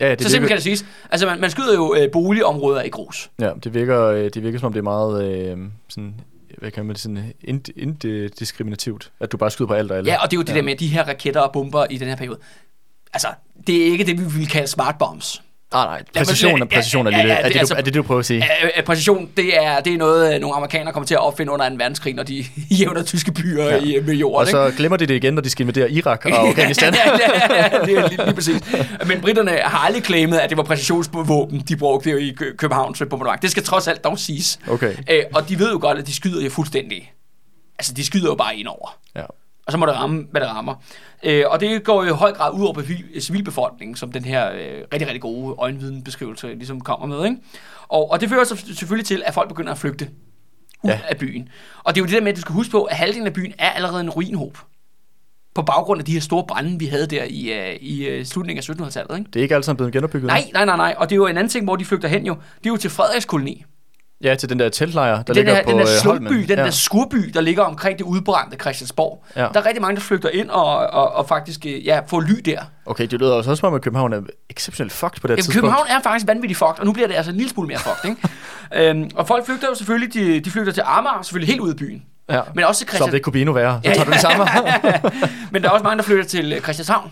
[0.00, 0.84] Ja, det Så simpelthen kan det siges.
[1.10, 3.30] Altså, man, man skyder jo øh, boligområder i grus.
[3.40, 6.14] Ja, det virker, øh, det virker som om det er meget øh, sådan,
[6.58, 10.10] hvad kan man sige, ind, indiskriminativt, at du bare skyder på alt og alle.
[10.10, 12.08] Ja, og det er jo det der med de her raketter og bomber i den
[12.08, 12.38] her periode.
[13.12, 13.28] Altså,
[13.66, 15.42] det er ikke det, vi vil kalde smart bombs.
[15.72, 17.32] Nej, nej, præcision er præcision er Ja, lille.
[17.32, 18.44] ja, ja, Er det, altså- du, er det, du prøver at sige?
[18.76, 21.68] Øh, præcision, det er, det er noget, øh, nogle amerikanere kommer til at opfinde under
[21.68, 21.74] 2.
[21.78, 22.44] verdenskrig, når de
[22.80, 23.76] jævner tyske byer ja.
[23.76, 24.40] i, øh, med jorden.
[24.40, 26.94] Og så glemmer de det igen, når de skal invadere Irak og Afghanistan.
[26.94, 28.60] ja, ja, ja, det er lige, lige præcis.
[29.06, 33.42] Men britterne har aldrig claimet, at det var præcisionsvåben, de brugte i Kø- Københavns bombardement.
[33.42, 34.58] Det skal trods alt dog siges.
[34.68, 34.94] Okay.
[35.10, 37.12] Øh, og de ved jo godt, at de skyder jo fuldstændig.
[37.78, 38.98] Altså, de skyder jo bare ind over.
[39.16, 39.22] Ja.
[39.68, 40.74] Og så må det ramme, hvad det rammer.
[41.22, 42.82] Øh, og det går i høj grad ud over
[43.20, 47.24] civilbefolkningen, som den her øh, rigtig, rigtig gode øjenvidenbeskrivelse ligesom kommer med.
[47.24, 47.36] Ikke?
[47.88, 50.08] Og, og det fører så selvfølgelig til, at folk begynder at flygte
[50.84, 51.00] ud Ja.
[51.08, 51.48] af byen.
[51.84, 53.32] Og det er jo det der med, at du skal huske på, at halvdelen af
[53.32, 54.58] byen er allerede en ruinhob.
[55.54, 58.64] På baggrund af de her store brænde, vi havde der i, øh, i øh, slutningen
[58.70, 59.18] af 1700-tallet.
[59.18, 59.30] Ikke?
[59.32, 60.26] Det er ikke alt sammen blevet genopbygget.
[60.26, 60.94] Nej, nej, nej, nej.
[60.98, 62.34] Og det er jo en anden ting, hvor de flygter hen jo.
[62.58, 63.64] Det er jo til Frederiks koloni.
[64.24, 66.48] Ja, til den der teltlejr, der Den ligger der, på den der øh, slumby, den
[66.48, 66.64] ja.
[66.64, 69.24] der skurby, der ligger omkring det udbrændte Christiansborg.
[69.36, 69.40] Ja.
[69.40, 72.40] Der er rigtig mange, der flygter ind og, og, og faktisk øh, ja, får ly
[72.44, 72.60] der.
[72.86, 75.54] Okay, det lyder også som om, at København er exceptionelt fucked på det Jamen, tidspunkt.
[75.54, 78.10] København er faktisk vanvittigt fucked, og nu bliver det altså en lille smule mere fucked.
[78.10, 78.90] Ikke?
[78.90, 81.76] øhm, og folk flygter jo selvfølgelig, de, de flygter til Amager, selvfølgelig helt ud af
[81.76, 82.02] byen.
[82.30, 82.40] Ja.
[82.54, 83.14] Men også til Så Christian...
[83.14, 84.46] det kunne blive endnu værre, så Ja, tager du det samme.
[85.52, 87.10] Men der er også mange, der flytter til øh, Christianshavn.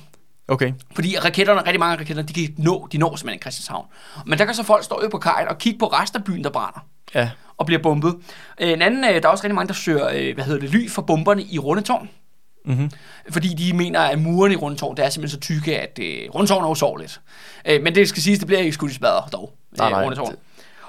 [0.49, 0.73] Okay.
[0.95, 3.87] Fordi raketterne, rigtig mange af raketterne, de kan nå, de når simpelthen Christianshavn.
[4.27, 6.45] Men der kan så folk stå ude på kajen og kigge på resten af byen,
[6.45, 7.31] der brænder Ja.
[7.57, 8.15] og bliver bombet.
[8.61, 10.71] Øh, En anden, øh, der er også rigtig mange, der søger, øh, hvad hedder det,
[10.71, 12.09] ly for bomberne i Rundetårn.
[12.65, 12.91] Mm-hmm.
[13.31, 16.65] Fordi de mener, at murene i Rundetårn, der er simpelthen så tykke, at øh, Rundetårn
[16.65, 17.21] er usårligt.
[17.65, 19.53] Øh, men det skal siges, det bliver ikke skudt i spadder dog.
[19.79, 20.05] Nej, nej.
[20.05, 20.35] Rundetårn.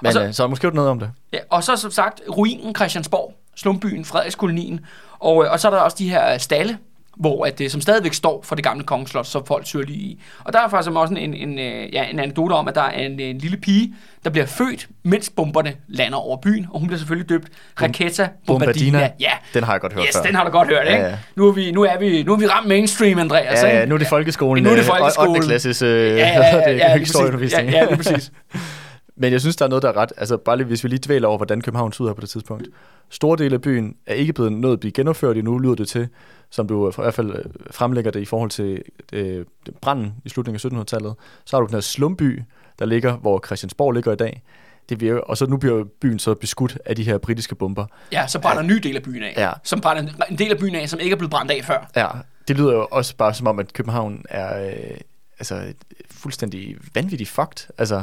[0.02, 1.10] Men Og så- øh, så er måske noget om det.
[1.32, 4.80] Ja, og så som sagt, ruinen Christiansborg, slumbyen, Frederikskolonien,
[5.18, 6.78] og, og så er der også de her stalle,
[7.18, 10.22] hvor at det som stadigvæk står for det gamle kongeslot, som folk søger lige i.
[10.44, 12.90] Og der er faktisk også en, en, øh, ja, en anekdote om, at der er
[12.90, 16.98] en, en lille pige, der bliver født, mens bomberne lander over byen, og hun bliver
[16.98, 17.48] selvfølgelig døbt
[17.82, 18.98] Raketa Bombardina.
[18.98, 19.10] Bombardina.
[19.20, 20.22] Ja, Den har jeg godt hørt yes, før.
[20.22, 20.98] den har du godt hørt, ikke?
[20.98, 21.18] Ja, ja.
[21.36, 23.62] Nu, er vi, nu, er vi, nu er vi ramt mainstream, Andreas.
[23.62, 24.64] Ja, ja, nu er det folkeskolen.
[24.64, 25.36] Nu er det øh, folkeskolen.
[25.36, 25.46] 8.
[25.46, 27.70] klasses øh, ja, ja, ja, ja, historieundervisning.
[27.70, 28.32] Ja, ja, lige præcis.
[29.20, 30.12] Men jeg synes, der er noget, der er ret.
[30.16, 32.66] Altså bare lige, hvis vi lige dvæler over, hvordan København ud her på det tidspunkt.
[33.10, 36.08] Store dele af byen er ikke blevet nået at blive genopført endnu, lyder det til,
[36.50, 39.44] som du i hvert fald øh, fremlægger det i forhold til øh,
[39.80, 41.14] branden i slutningen af 1700-tallet.
[41.44, 42.42] Så har du den her slumby,
[42.78, 44.42] der ligger, hvor Christiansborg ligger i dag.
[44.88, 47.86] Det virker, og så nu bliver byen så beskudt af de her britiske bomber.
[48.12, 49.34] Ja, så brænder en ny del af byen af.
[49.36, 49.50] Ja.
[49.64, 51.90] Som brænder en- en del af byen af, som ikke er blevet brændt af før.
[51.96, 52.08] Ja,
[52.48, 54.96] det lyder jo også bare som om, at København er øh,
[55.38, 55.62] altså,
[56.10, 57.68] fuldstændig vanvittigt fucked.
[57.78, 58.02] Altså,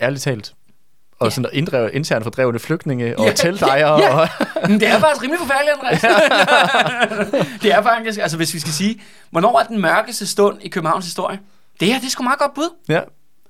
[0.00, 0.52] ærligt talt.
[1.20, 1.30] Og Ja.
[1.30, 3.98] sådan inddrev, internt fordrevne flygtninge og Ja, teltlejre.
[3.98, 4.20] ja, ja.
[4.20, 4.28] Og,
[4.80, 6.00] det er faktisk rimelig forfærdeligt, Andreas.
[7.62, 11.04] det er faktisk, altså hvis vi skal sige, hvornår er den mørkeste stund i Københavns
[11.04, 11.38] historie?
[11.80, 12.74] Det her, det er sgu meget godt bud.
[12.88, 13.00] ja,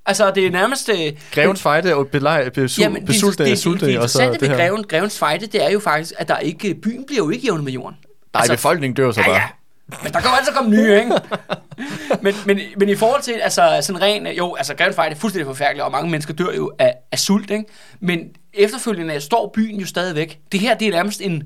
[0.06, 0.88] Altså, det er nærmest...
[0.88, 0.96] øh,
[1.34, 4.36] Grevens fejde og belej, besul, jamen, det, besulte, det, det, sulte, det, det og så
[4.40, 4.56] det her.
[4.56, 7.64] Greven, Grevens Fejde, det er jo faktisk, at der ikke, byen bliver jo ikke jævnet
[7.64, 7.96] med jorden.
[8.34, 9.36] Nej, befolkningen dør så ja, bare.
[9.36, 9.42] ja.
[10.02, 11.12] Men der kan jo altid komme nye, ikke?
[12.22, 15.46] men, men, men i forhold til, altså sådan ren, jo, altså Grevens Fejde er fuldstændig
[15.46, 17.64] forfærdeligt, og mange mennesker dør jo af, af sult, ikke?
[18.00, 18.20] Men
[18.54, 20.40] efterfølgende står byen jo stadigvæk.
[20.52, 21.42] Det her, det er nærmest en,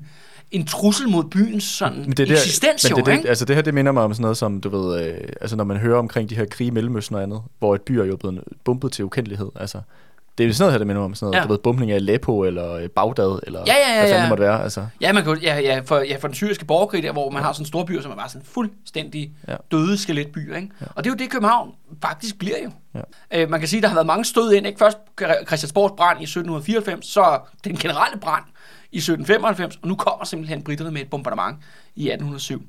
[0.51, 3.17] en trussel mod byens sådan Men det er der, eksistens, men jo, det, er det,
[3.17, 3.29] ikke?
[3.29, 5.63] altså det her, det minder mig om sådan noget som, du ved, øh, altså når
[5.63, 8.15] man hører omkring de her krige i Mellemøsten og andet, hvor et by er jo
[8.15, 9.81] blevet bumpet til ukendelighed, altså
[10.37, 11.39] Det er sådan noget her, det minder om sådan noget, Ja.
[11.41, 11.43] ja.
[11.47, 14.21] du ved, bumpning af Aleppo, eller øh, Bagdad, eller Ja, ja, ja, hvad fanden ja.
[14.21, 14.63] det måtte være.
[14.63, 14.85] Altså.
[15.01, 17.53] Ja, man kan, ja, ja, for, ja, for den syriske borgerkrig der, hvor man har
[17.53, 19.51] sådan en stor by, som er bare sådan fuldstændig ja.
[19.51, 19.57] Ja.
[19.71, 20.69] døde skeletbyer, ikke?
[20.81, 20.85] Ja.
[20.95, 21.71] Og det er jo det, København
[22.01, 22.71] faktisk bliver jo.
[22.95, 23.41] Ja.
[23.41, 24.79] Øh, man kan sige, der har været mange stød ind, ikke?
[24.79, 24.97] Først
[25.47, 28.43] Christiansborgs brand i 1794, så den generelle brand
[28.91, 31.57] i 1795, og nu kommer simpelthen britterne med et bombardement
[31.95, 32.61] i 1807.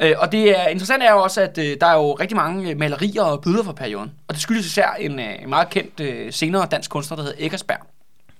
[0.00, 2.70] Øh, og det er interessant er jo også, at øh, der er jo rigtig mange
[2.70, 4.12] øh, malerier og billeder fra perioden.
[4.28, 7.86] Og det skyldes især en, øh, meget kendt øh, senere dansk kunstner, der hedder Eggersberg.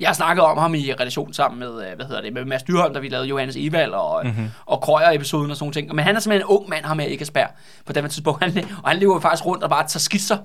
[0.01, 2.95] Jeg har snakket om ham i relation sammen med, hvad hedder det, med Mads Dyrholm,
[2.95, 4.51] da vi lavede Johannes Evald og, mm-hmm.
[4.67, 5.95] og Krøyer-episoden og sådan nogle ting.
[5.95, 7.49] Men han er simpelthen en ung mand, ham her Eggersberg,
[7.87, 8.45] på det tidspunkt.
[8.45, 10.37] Han, og han lever faktisk rundt og bare tager skitser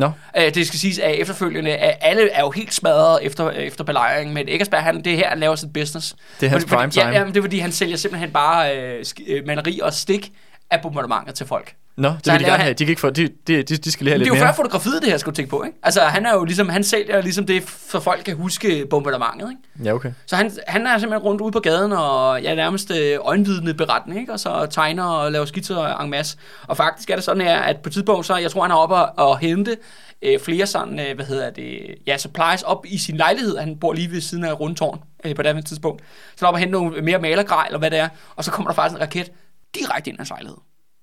[0.00, 3.84] Nå, Øh, det skal siges, at efterfølgende, at alle er jo helt smadret efter, efter
[3.84, 6.16] belejringen, men Eggersberg, han, det er her, han laver sit business.
[6.40, 7.06] Det er hans prime time.
[7.06, 10.32] Ja, jamen, det er fordi, han sælger simpelthen bare øh, øh, maleri og stik
[10.70, 11.74] af bombardementer til folk.
[12.00, 12.74] Nå Så det han vil de gerne han- have.
[12.74, 14.44] De, kan ikke få, de, de, de, de skal lige have Det er lidt jo
[14.44, 14.46] mere.
[14.46, 15.78] før fotografiet, det her, skulle du tænke på, ikke?
[15.82, 19.88] Altså, han er jo ligesom, han sælger ligesom det, så folk kan huske bombardementet, ikke?
[19.88, 20.12] Ja, okay.
[20.26, 24.20] Så han, han er simpelthen rundt ude på gaden og ja, nærmest øh, øjenvidende beretning,
[24.20, 24.32] ikke?
[24.32, 26.36] og så tegner og laver skitser en masse.
[26.62, 28.74] Og faktisk er det sådan her, at på et tidspunkt, så jeg tror, han er
[28.74, 29.76] oppe og, og hente
[30.22, 33.58] øh, flere sådan, øh, hvad hedder det, ja, supplies op i sin lejlighed.
[33.58, 36.02] Han bor lige ved siden af Rundtårn øh, på det andet tidspunkt.
[36.36, 38.70] Så er op og hente nogle mere malergrej, eller hvad det er, og så kommer
[38.70, 39.30] der faktisk en raket
[39.74, 40.56] direkte ind i hans lejlighed.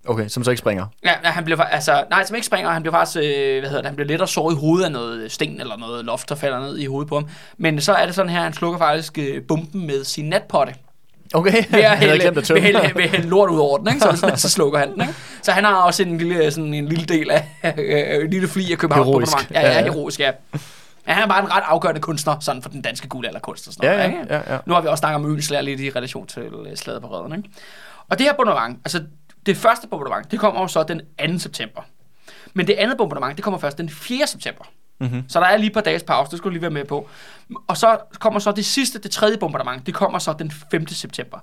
[0.08, 0.86] Okay, som så ikke springer.
[1.06, 3.70] Ja, ja, han bliver fa- altså, nej, som ikke springer, han bliver faktisk, øh, hvad
[3.70, 6.36] hedder det, han bliver lettere såret i hovedet af noget sten eller noget loft, der
[6.36, 7.28] falder ned i hovedet på ham.
[7.58, 10.74] Men så er det sådan her, han slukker faktisk øh, bomben med sin natpotte.
[11.34, 13.88] Okay, Ved at jeg hælde, at ved, hælde, ved at hælde lort ud over den,
[13.88, 14.00] ikke?
[14.18, 15.02] Så, så slukker han den.
[15.02, 15.14] Ikke?
[15.42, 18.72] Så han har også en lille, sådan en lille del af, øh, en lille fli
[18.72, 19.52] af Københavns Heroisk.
[19.52, 19.84] Ja, ja, Ja, ja.
[19.84, 20.32] heroisk, ja.
[21.08, 21.14] ja.
[21.14, 23.98] han er bare en ret afgørende kunstner, sådan for den danske guldalderkunst og sådan Ja,
[23.98, 24.12] noget.
[24.18, 24.34] ja, ikke?
[24.34, 24.60] ja, ja.
[24.66, 27.38] Nu har vi også snakket om Øenslæger lidt i relation til øh, slaget på redden.
[27.38, 27.50] Ikke?
[28.10, 29.04] Og det her bombardement, altså
[29.48, 31.40] det første bombardement, det kommer så den 2.
[31.40, 31.82] september.
[32.54, 34.28] Men det andet bombardement, det kommer først den 4.
[34.28, 34.64] september.
[35.00, 35.24] Mhm.
[35.30, 37.10] Så der er lige et par dages pause, det skulle lige være med på.
[37.68, 40.88] Og så kommer så det sidste, det tredje bombardement, det kommer så den 5.
[40.88, 41.40] september.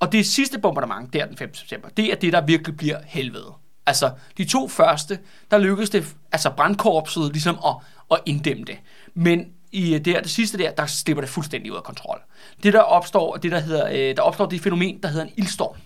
[0.00, 1.54] Og det sidste bombardement, det er den 5.
[1.54, 3.52] september, det er det, der virkelig bliver helvede.
[3.86, 5.18] Altså, de to første,
[5.50, 7.74] der lykkedes det, altså brandkorpset, ligesom at,
[8.10, 8.76] at inddæmme det.
[9.14, 12.20] Men i det, her, det sidste der, der slipper det fuldstændig ud af kontrol.
[12.62, 15.76] Det der opstår, det der hedder, øh, der opstår det fænomen, der hedder en ildstorm.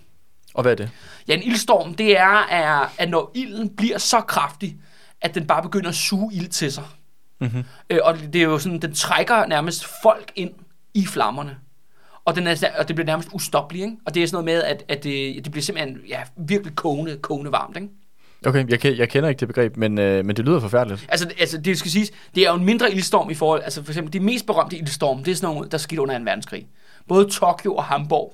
[0.53, 0.89] Og hvad er det?
[1.27, 4.77] Ja, en ildstorm, det er, er, at når ilden bliver så kraftig,
[5.21, 6.83] at den bare begynder at suge ild til sig.
[7.41, 7.63] Mhm.
[7.89, 10.51] Øh, og det er jo sådan, den trækker nærmest folk ind
[10.93, 11.57] i flammerne.
[12.25, 13.97] Og, den er, og det bliver nærmest ustoppelig, ikke?
[14.05, 17.17] Og det er sådan noget med, at, at det, det bliver simpelthen ja, virkelig kogende,
[17.17, 17.89] kogende varmt, ikke?
[18.45, 21.05] Okay, jeg, jeg kender ikke det begreb, men, øh, men det lyder forfærdeligt.
[21.09, 23.91] Altså, altså, det skal siges, det er jo en mindre ildstorm i forhold, altså for
[23.91, 26.67] eksempel, de mest berømte ildstorm, det er sådan nogle, der skete under en verdenskrig.
[27.07, 28.33] Både Tokyo og Hamburg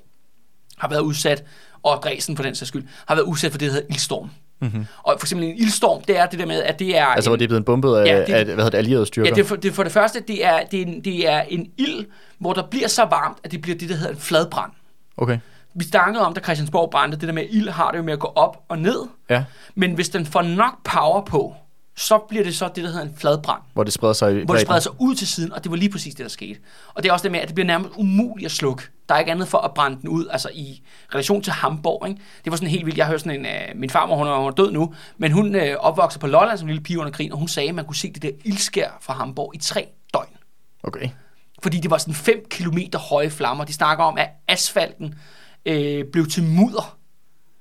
[0.77, 1.43] har været udsat,
[1.85, 4.29] og Dresden for den sags skyld, har været udsat for det, der hedder ildstorm.
[4.61, 4.85] Mm-hmm.
[5.03, 7.05] Og for eksempel en ildstorm, det er det der med, at det er...
[7.05, 9.05] Altså, en, hvor det er blevet bombet af, Ja, det, af hvad hedder det, allierede
[9.05, 9.29] styrker.
[9.29, 11.29] Ja, det er, for, det er for det første, det er, det, er en, det
[11.29, 12.05] er en ild,
[12.39, 14.71] hvor der bliver så varmt, at det bliver det, der hedder en fladbrand.
[15.17, 15.37] Okay,
[15.73, 18.13] Vi snakkede om, da Christiansborg brændte, det der med, at ild har det jo med
[18.13, 18.99] at gå op og ned.
[19.29, 19.43] ja.
[19.75, 21.55] Men hvis den får nok power på,
[21.97, 23.61] så bliver det så det, der hedder en fladbrand.
[23.73, 25.89] Hvor det spreder sig Hvor det spreder sig ud til siden, og det var lige
[25.89, 26.59] præcis det, der skete.
[26.93, 28.83] Og det er også det med, at det bliver nærmest umuligt at slukke.
[29.09, 30.83] Der er ikke andet for at brænde den ud, altså i
[31.13, 32.07] relation til Hamburg.
[32.07, 32.21] Ikke?
[32.43, 32.97] Det var sådan helt vildt.
[32.97, 35.55] Jeg hørte sådan en, uh, min farmor, hun er, hun er død nu, men hun
[35.55, 37.95] uh, opvoksede på Lolland som lille pige under krigen, og hun sagde, at man kunne
[37.95, 40.37] se det der ildskær fra Hamburg i tre døgn.
[40.83, 41.09] Okay.
[41.63, 43.63] Fordi det var sådan 5 kilometer høje flammer.
[43.63, 45.15] De snakker om, at asfalten
[45.65, 46.97] øh, blev til mudder,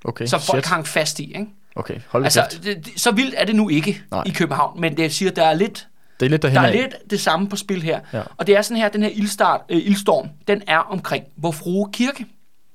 [0.05, 0.65] Okay, så folk shit.
[0.65, 1.23] hang fast i.
[1.23, 1.47] Ikke?
[1.75, 2.63] Okay, hold Altså, kæft.
[2.63, 4.23] det, det, så vildt er det nu ikke Nej.
[4.25, 5.87] i København, men det siger, der er lidt
[6.19, 6.73] Det er lidt derhen der er af.
[6.73, 7.99] lidt det samme på spil her.
[8.13, 8.21] Ja.
[8.37, 11.89] Og det er sådan her, den her ildstart, øh, ildstorm, den er omkring Vor Frue
[11.93, 12.25] Kirke.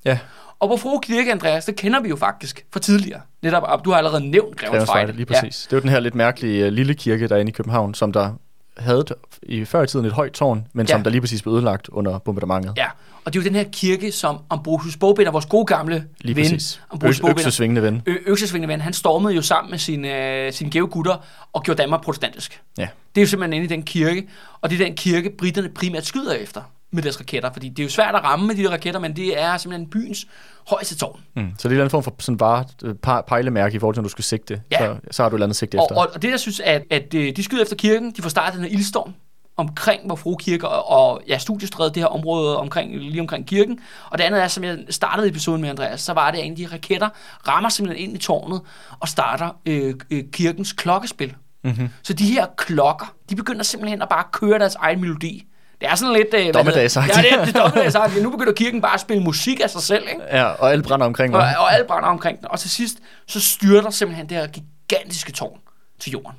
[0.05, 0.19] Ja,
[0.59, 3.21] Og Vor Frue Kirke, Andreas, det kender vi jo faktisk fra tidligere.
[3.43, 4.87] Netop, du har allerede nævnt Grevens Fejde.
[4.87, 5.43] Fejde, lige præcis.
[5.71, 5.71] Ja.
[5.71, 7.95] Det er jo den her lidt mærkelige uh, lille kirke, der er inde i København,
[7.95, 8.33] som der
[8.77, 9.05] havde
[9.43, 10.93] i før i tiden et højt tårn, men Ja.
[10.93, 12.73] som der lige præcis blev ødelagt under bombardementet.
[12.77, 12.87] Ja,
[13.25, 16.45] og det er jo den her kirke, som Ambrosius Bogbinder, vores gode gamle Lige ven,
[16.45, 16.81] præcis.
[16.91, 18.03] Ambrosius Ø- øksesvingende ven.
[18.07, 21.17] Ø- øksesvingende ven, han stormede jo sammen med sine, øh, sine gæve gutter
[21.53, 22.61] og gjorde Danmark protestantisk.
[22.79, 22.89] Ja.
[23.15, 24.29] Det er jo simpelthen inde i den kirke,
[24.61, 26.61] og det er den kirke, britterne primært skyder efter
[26.93, 29.17] med deres raketter, fordi det er jo svært at ramme med de der raketter, men
[29.17, 30.27] det er simpelthen byens
[30.69, 31.21] højeste tårn.
[31.37, 31.43] Mm.
[31.43, 33.95] Så det er en eller anden form for sådan bare øh, pe- pejlemærke i forhold
[33.95, 34.63] til, når du skal sigte.
[34.71, 34.79] Ja.
[34.79, 35.97] Så, så har du et eller andet sigte Og, efter.
[35.97, 38.55] og, og det, jeg synes, at, at øh, de skyder efter kirken, de får startet
[38.55, 39.15] den her ildstorm
[39.57, 43.79] omkring Vor Frue Kirke og, og ja, studiestrædet, det her område omkring, lige omkring kirken.
[44.11, 46.57] Og det andet er, som jeg startede episoden med, Andreas, så var det, at en
[46.57, 47.09] de raketter
[47.49, 48.61] rammer simpelthen ind i tårnet
[49.01, 51.35] og starter øh, øh, kirkens klokkespil.
[51.65, 51.89] Mm-hmm.
[52.03, 55.47] Så de her klokker, de begynder simpelthen at bare køre deres egen melodi.
[55.81, 56.35] Det er sådan lidt...
[56.49, 57.17] Øh, Dommedagsagtigt.
[57.17, 58.23] Ja, det er, det er dommedagsagtigt.
[58.23, 60.21] Nu begynder kirken bare at spille musik af sig selv, ikke?
[60.31, 61.59] Ja, og alle brænder omkring Og, mig.
[61.59, 62.47] og alle brænder omkring den.
[62.51, 65.59] Og til sidst, så styrter simpelthen det her gigantiske tårn
[66.01, 66.33] til jorden.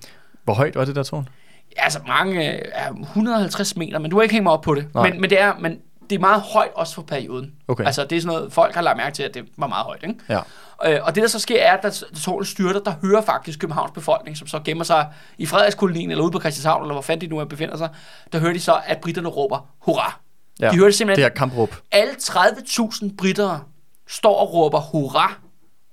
[0.44, 1.28] Hvor højt var det der tårn?
[1.78, 4.88] Altså mange, øh, ja, 150 meter, men du har ikke hængt mig op på det.
[4.94, 5.10] Nej.
[5.10, 5.78] Men, men, det er, men
[6.12, 7.52] det er meget højt også for perioden.
[7.68, 7.86] Okay.
[7.86, 10.04] Altså det er sådan noget, folk har lagt mærke til, at det var meget højt.
[10.04, 10.16] Ikke?
[10.30, 10.40] Ja.
[10.86, 11.90] Øh, og det der så sker er, at da
[12.20, 15.08] tårnet styrter, der hører faktisk Københavns befolkning, som så gemmer sig
[15.38, 17.90] i Frederikskolonien eller ude på Christianshavn, eller hvor fanden de nu er befinder sig,
[18.34, 20.20] der hører de så, at britterne råber, hurra.
[20.60, 20.70] ja.
[20.70, 21.76] De hører det simpelthen, Det her kampråb.
[21.92, 23.60] alle 30.000 britter
[24.08, 25.34] står og råber hurra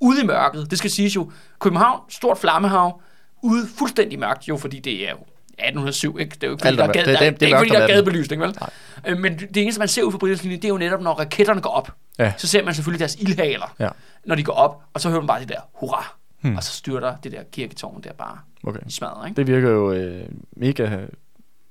[0.01, 0.71] ude i mørket.
[0.71, 3.01] Det skal siges jo, København, stort flammehav,
[3.43, 5.19] ude fuldstændig mørkt, jo, fordi det er jo
[5.59, 6.35] 1807, ikke?
[6.35, 6.97] Det er jo ikke, fordi der er mørkt.
[6.97, 8.57] gade, Det- det, det- det, det ikke, fordi der mørkt om gadebelysning, vel?
[8.61, 8.71] Nej.
[9.07, 11.13] Øh, Men det eneste, man ser ud fra Britternes linje, det er jo netop, når
[11.13, 11.91] raketterne går op.
[12.19, 12.33] Ja.
[12.37, 13.89] Så ser man selvfølgelig deres ildhaler, Ja.
[14.27, 16.15] når de går op, og så hører man bare det der hurra.
[16.41, 16.57] Hmm.
[16.57, 18.81] Og så styrter det der kirketårn der bare Okay.
[18.87, 19.37] i smadret, ikke?
[19.37, 20.23] Det virker jo øh,
[20.57, 20.99] mega,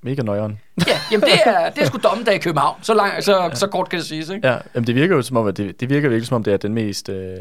[0.02, 0.60] mega nøjeren.
[0.88, 2.80] Ja, jamen det er, det er sgu dommedag i København.
[2.84, 3.56] Så, lang, så, ja.
[3.56, 4.48] så kort kan det siges, ikke?
[4.48, 6.54] Ja, jamen det virker jo som om, at det, det virker virkelig som om, det
[6.54, 7.38] er den mest øh,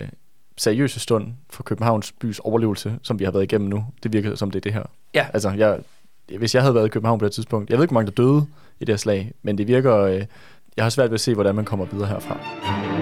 [0.56, 3.86] seriøse stund for Københavns bys overlevelse, som vi har været igennem nu.
[4.02, 4.82] Det virker som det er det her.
[5.14, 5.26] Ja.
[5.34, 5.78] Altså, jeg,
[6.38, 8.22] hvis jeg havde været i København på det tidspunkt, jeg ved ikke, hvor mange der
[8.22, 8.46] døde
[8.80, 10.24] i det her slag, men det virker, øh,
[10.76, 12.95] jeg har svært ved at se, hvordan man kommer videre herfra.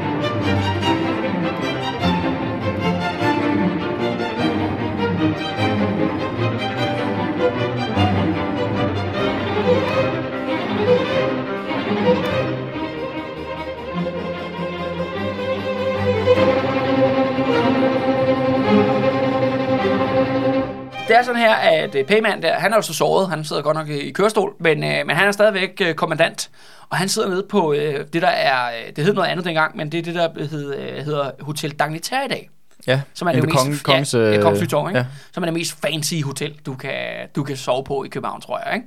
[21.15, 23.63] Det er sådan her, at øh, Payman der, han er jo så såret, han sidder
[23.63, 26.51] godt nok i kørestol, men, øh, men han er stadigvæk øh, kommandant,
[26.91, 29.77] og han sidder nede på øh, det, der er, øh, det hed noget andet dengang,
[29.77, 32.51] men det er det, der hed, øh, hedder Hotel Dagnitaire i dag.
[32.87, 34.99] Ja, Som er det mest, kongen- kongens, ja, øh, kongens Flytårn, ikke?
[34.99, 35.07] ja.
[35.33, 36.93] Som er det mest fancy hotel, du kan,
[37.37, 38.83] du kan sove på i København, tror jeg.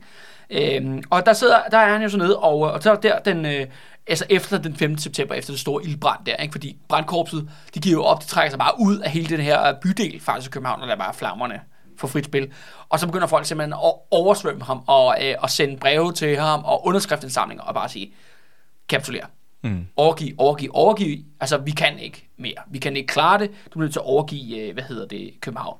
[0.49, 0.77] Ikke?
[0.77, 3.45] Øhm, og der, sidder, der er han jo så nede, og, og så der den,
[3.45, 3.65] øh,
[4.07, 4.97] altså efter den 5.
[4.97, 6.51] september, efter det store ildbrand der, ikke?
[6.51, 9.73] fordi brandkorpset, de giver jo op, de trækker sig bare ud af hele den her
[9.81, 11.59] bydel, faktisk i København, og der er bare flammerne
[11.97, 12.51] for frit spil.
[12.89, 16.63] Og så begynder folk simpelthen at oversvømme ham, og, øh, og sende breve til ham,
[16.63, 18.13] og underskriftsindsamlinger, og bare sige,
[18.89, 19.25] kapitulere.
[19.63, 19.87] Mm.
[19.95, 21.25] Overgive, overgive, overgive.
[21.39, 22.55] Altså, vi kan ikke mere.
[22.67, 23.51] Vi kan ikke klare det.
[23.73, 25.77] Du er nødt til at overgive, øh, hvad hedder det, København.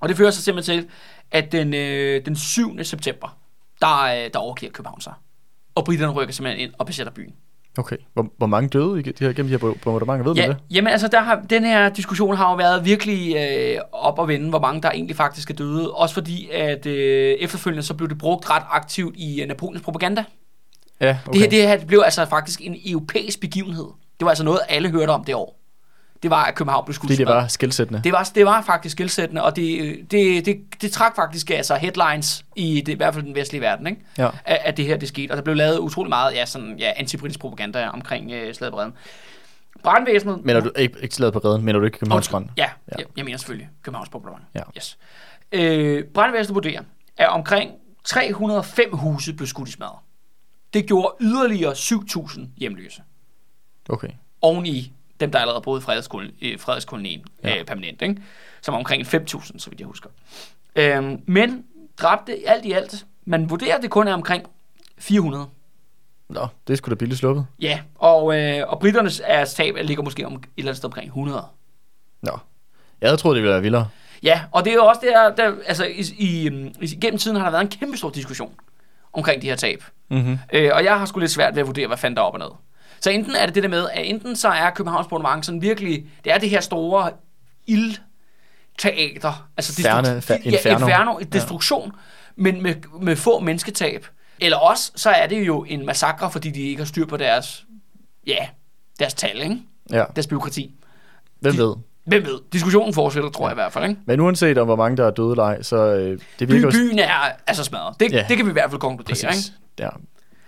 [0.00, 0.90] Og det fører sig simpelthen til,
[1.30, 2.84] at den, øh, den 7.
[2.84, 3.38] september,
[3.80, 5.12] der, øh, der overgiver København sig.
[5.74, 7.34] Og britterne rykker simpelthen ind og besætter byen.
[7.80, 7.96] Okay.
[8.14, 10.24] Hvor, hvor mange døde i de her, gennem de her bombardementer?
[10.24, 10.64] Ved Ja, man det?
[10.76, 14.48] jamen altså, der har, den her diskussion har jo været virkelig øh, op og vende,
[14.48, 15.90] hvor mange der egentlig faktisk er døde.
[15.90, 20.24] Også fordi, at øh, efterfølgende så blev det brugt ret aktivt i øh, Napoleons propaganda.
[21.00, 21.32] Ja, Okay.
[21.32, 23.84] Det, her, det her blev altså faktisk en europæisk begivenhed.
[24.18, 25.59] Det var altså noget, alle hørte om det år.
[26.22, 27.34] Det var, at København blev skudt det smadret.
[27.36, 28.00] var skilsættende.
[28.04, 32.44] Det var, det var faktisk skilsættende, og det, det, det, det trak faktisk altså headlines
[32.56, 34.00] i, det, i hvert fald den vestlige verden, ikke?
[34.18, 34.28] Ja.
[34.44, 35.30] At, at det her det skete.
[35.30, 38.78] Og der blev lavet utrolig meget ja, sådan, ja, antibritisk propaganda omkring øh, slaget på
[38.80, 38.92] Reden.
[39.82, 40.44] Brandvæsenet...
[40.44, 42.48] Men er du ikke, ikke slaget på redden, men er du ikke Københavns brand?
[42.56, 42.96] Ja, Ja.
[42.98, 44.44] Jeg, jeg mener selvfølgelig Københavns Bombardement.
[44.54, 44.60] Ja.
[44.76, 44.98] Yes.
[45.52, 46.82] Øh, brandvæsenet vurderer,
[47.16, 47.70] at omkring
[48.04, 49.98] 305 huse blev skudt i smadret.
[50.74, 53.02] Det gjorde yderligere 7.000 hjemløse
[53.88, 54.08] Okay.
[54.42, 57.58] oven i dem, der allerede boede i Frederikskolonien, øh, Frederikskolonien Ja.
[57.58, 58.22] øh, permanent, ikke?
[58.62, 60.08] som omkring 5.000, så vidt jeg husker.
[60.76, 61.64] Øhm, men
[61.98, 64.44] dræbte alt i alt, man vurderer, det kun er omkring
[64.98, 65.46] 400.
[66.28, 67.46] Nå, det sgu da billigt sluppet.
[67.60, 71.06] Ja, og, øh, og britternes er tab ligger måske om et eller andet sted omkring
[71.06, 71.44] 100.
[72.22, 72.38] Nå.
[73.00, 73.88] Jeg havde troet, det ville være vildere.
[74.22, 76.46] Ja, og det er jo også der, der altså i, i,
[76.80, 78.54] i, gennem tiden har der været en kæmpe stor diskussion
[79.12, 79.84] omkring de her tab.
[80.08, 80.38] Mm-hmm.
[80.52, 82.32] Øh, og jeg har sgu lidt svært ved at vurdere, hvad fanden der er op
[82.34, 82.48] og ned.
[83.00, 86.06] Så enten er det det der med, at enten så er Københavns Boulevard sådan virkelig,
[86.24, 87.10] det er det her store
[87.66, 90.86] ildteater, altså Ferne- fa- ja, inferno.
[90.86, 91.90] inferno, et destruktion, ja.
[92.42, 94.06] men med, med få mennesketab.
[94.40, 97.64] Eller også, så er det jo en massakre, fordi de ikke har styr på deres,
[98.26, 98.46] ja,
[98.98, 99.58] deres tal, ikke?
[99.90, 100.74] Ja, Deres byråkrati.
[101.40, 101.74] hvem ved.
[102.04, 102.38] Hvem ved?
[102.52, 104.00] Diskussionen fortsætter, tror jeg i hvert fald, ikke?
[104.06, 106.66] Men uanset om, hvor mange der er døde eller ej, så øh, det By, virker
[106.66, 106.70] jo...
[106.70, 107.10] byen er
[107.46, 108.00] altså smadret.
[108.00, 108.24] Det, Ja.
[108.28, 109.26] det kan vi i hvert fald konkludere, ikke?
[109.28, 109.52] Præcis.
[109.78, 109.88] Ja.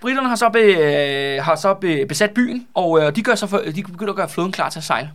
[0.02, 3.46] Britterne har så, be, øh, har så be, besat byen, og øh, de, gør så
[3.46, 5.10] for, de begynder at gøre flåden klar til at sejle.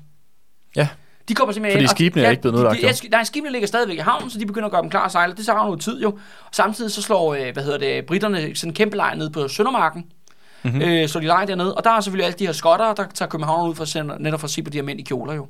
[0.76, 0.88] Ja.
[1.30, 3.52] De kommer simpelthen Fordi ind, og- skibene er ikke blevet nedlagt, De, ja, nej, skibene
[3.52, 5.34] ligger stadigvæk i havnen, så de begynder at gøre dem klar at sejle.
[5.36, 6.10] Det tager noget tid jo.
[6.46, 9.48] Og samtidig så slår, øh, hvad hedder det, britterne sådan en kæmpe lejr ned på
[9.48, 10.06] Søndermarken.
[10.64, 10.74] Mhm.
[10.74, 10.90] Mm-hmm.
[10.90, 11.76] Øh, så de leger dernede.
[11.76, 14.16] Og der er selvfølgelig alle de her skotter, der tager København ud for at sende,
[14.20, 15.48] netop for at se på de her mænd i kjoler jo.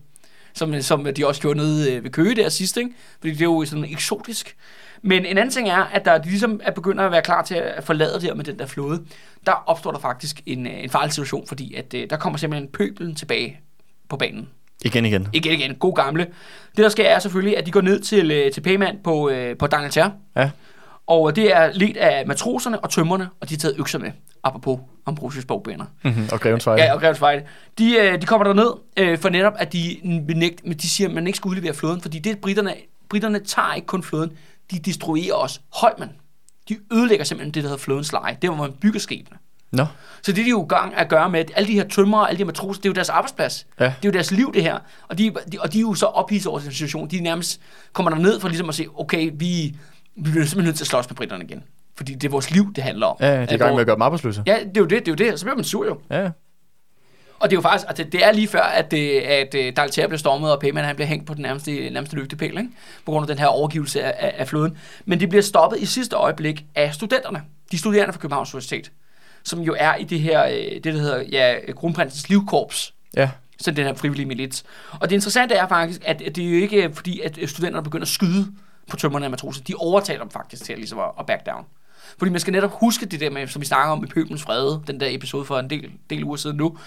[0.53, 2.89] Som, som de også gjorde nede øh, ved Køge der sidst, ikke?
[3.19, 4.55] Fordi det er jo sådan eksotisk.
[5.01, 7.55] Men en anden ting er, at der de ligesom er begynder at være klar til
[7.55, 9.03] at forlade det her med den der flåde.
[9.45, 12.69] Der opstår der faktisk en, øh, en farlig situation, fordi at, øh, der kommer simpelthen
[12.71, 13.59] pøbelen tilbage
[14.09, 14.49] på banen.
[14.85, 15.27] Igen igen.
[15.33, 15.75] Igen, igen.
[15.75, 16.25] God gamle.
[16.75, 19.57] Det, der sker, er selvfølgelig, at de går ned til, øh, til Payman på, øh,
[19.57, 20.09] på D'Angleterre.
[20.35, 20.49] Ja.
[21.07, 24.11] Og det er lidt af matroserne og tømmerne, og de har taget økser med,
[24.43, 25.85] apropos Ambrosius bogbaner.
[26.03, 26.29] Mm-hmm.
[26.31, 26.67] Og Grevens.
[26.67, 27.43] Ja, og Grevens Vejle.
[27.77, 31.13] De, øh, de kommer derned øh, for netop, at de, benægt, men de siger, at
[31.13, 32.73] man ikke skal udlevere flåden, fordi det britterne,
[33.09, 34.31] britterne tager ikke kun flåden,
[34.72, 36.09] de destruerer også Holmen.
[36.70, 38.38] De ødelægger simpelthen det, der hedder flådens leje.
[38.41, 39.38] Det er, hvor man bygger skibene.
[39.72, 39.86] Nå,
[40.22, 42.28] Så det, de er jo i gang at gøre med, at alle de her tømrere,
[42.30, 43.68] alle de her matroser, det er jo deres arbejdsplads.
[43.80, 43.86] Ja.
[43.86, 44.80] Det er jo deres liv, det her.
[45.07, 47.07] Og de, de, og de er jo så ophidset over den situation.
[47.09, 47.61] De nærmest
[47.93, 49.76] kommer der ned for ligesom at sige, okay, vi,
[50.15, 51.63] vi bliver simpelthen nødt til at slås med britterne igen.
[51.97, 53.18] Fordi det er vores liv, det handler om.
[53.20, 54.43] ja, de er i gang med at gøre dem arbejdsløse.
[54.45, 55.39] Ja, det er jo det, det er jo det.
[55.39, 55.99] Så bliver man sur jo.
[56.11, 56.30] Ja.
[57.39, 60.07] Og det er jo faktisk, altså det er lige før, at, det, at øh, Daltier
[60.07, 62.69] bliver stormet, og Payman han bliver hængt på den nærmeste, nærmeste lygtepæl, ikke?
[63.05, 64.77] på grund af den her overgivelse af, af, floden.
[65.05, 68.91] Men det bliver stoppet i sidste øjeblik af studenterne, de studerende fra Københavns Universitet,
[69.43, 73.29] som jo er i det her, øh, det der hedder, ja, Kronprinsens Livkorps, ja.
[73.59, 74.65] sådan den her frivillige milits.
[74.99, 78.09] Og det interessante er faktisk, at det er jo ikke fordi, at studenterne begynder at
[78.09, 78.47] skyde
[78.89, 79.63] på tømmerne af matroser.
[79.63, 81.65] De overtaler dem faktisk til at, ligesom at, at back down.
[82.17, 84.81] Fordi man skal netop huske det der med, som vi snakker om i Pøbelens Frede,
[84.87, 86.77] den der episode for en del, del uger siden nu.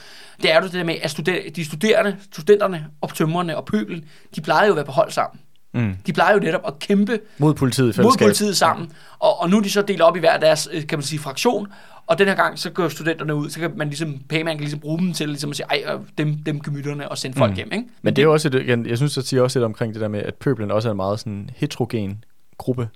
[0.43, 4.05] Det er jo det der med, at studer, de studerende, studenterne og tømmerne og pøbelen,
[4.37, 5.41] de plejer jo at være på hold sammen.
[5.75, 5.95] Mm.
[6.07, 8.93] De plejer jo netop at kæmpe Mod politiet mod politiet sammen.
[9.19, 11.19] Og, og nu er de så delt op i hver deres, øh, kan man sige,
[11.19, 11.69] fraktion.
[12.07, 14.81] Og den her gang, så går studenterne ud, så kan man ligesom, Payman kan ligesom
[14.81, 17.57] bruge dem til ligesom at sige, ej, dem, dem gemytterne og sende folk Mm.
[17.57, 17.85] hjem, ikke?
[18.03, 20.09] Men det er jo også, et, jeg synes, at siger også lidt omkring det der
[20.09, 22.25] med, at pøblen også er en meget sådan heterogen
[22.59, 22.89] gruppe.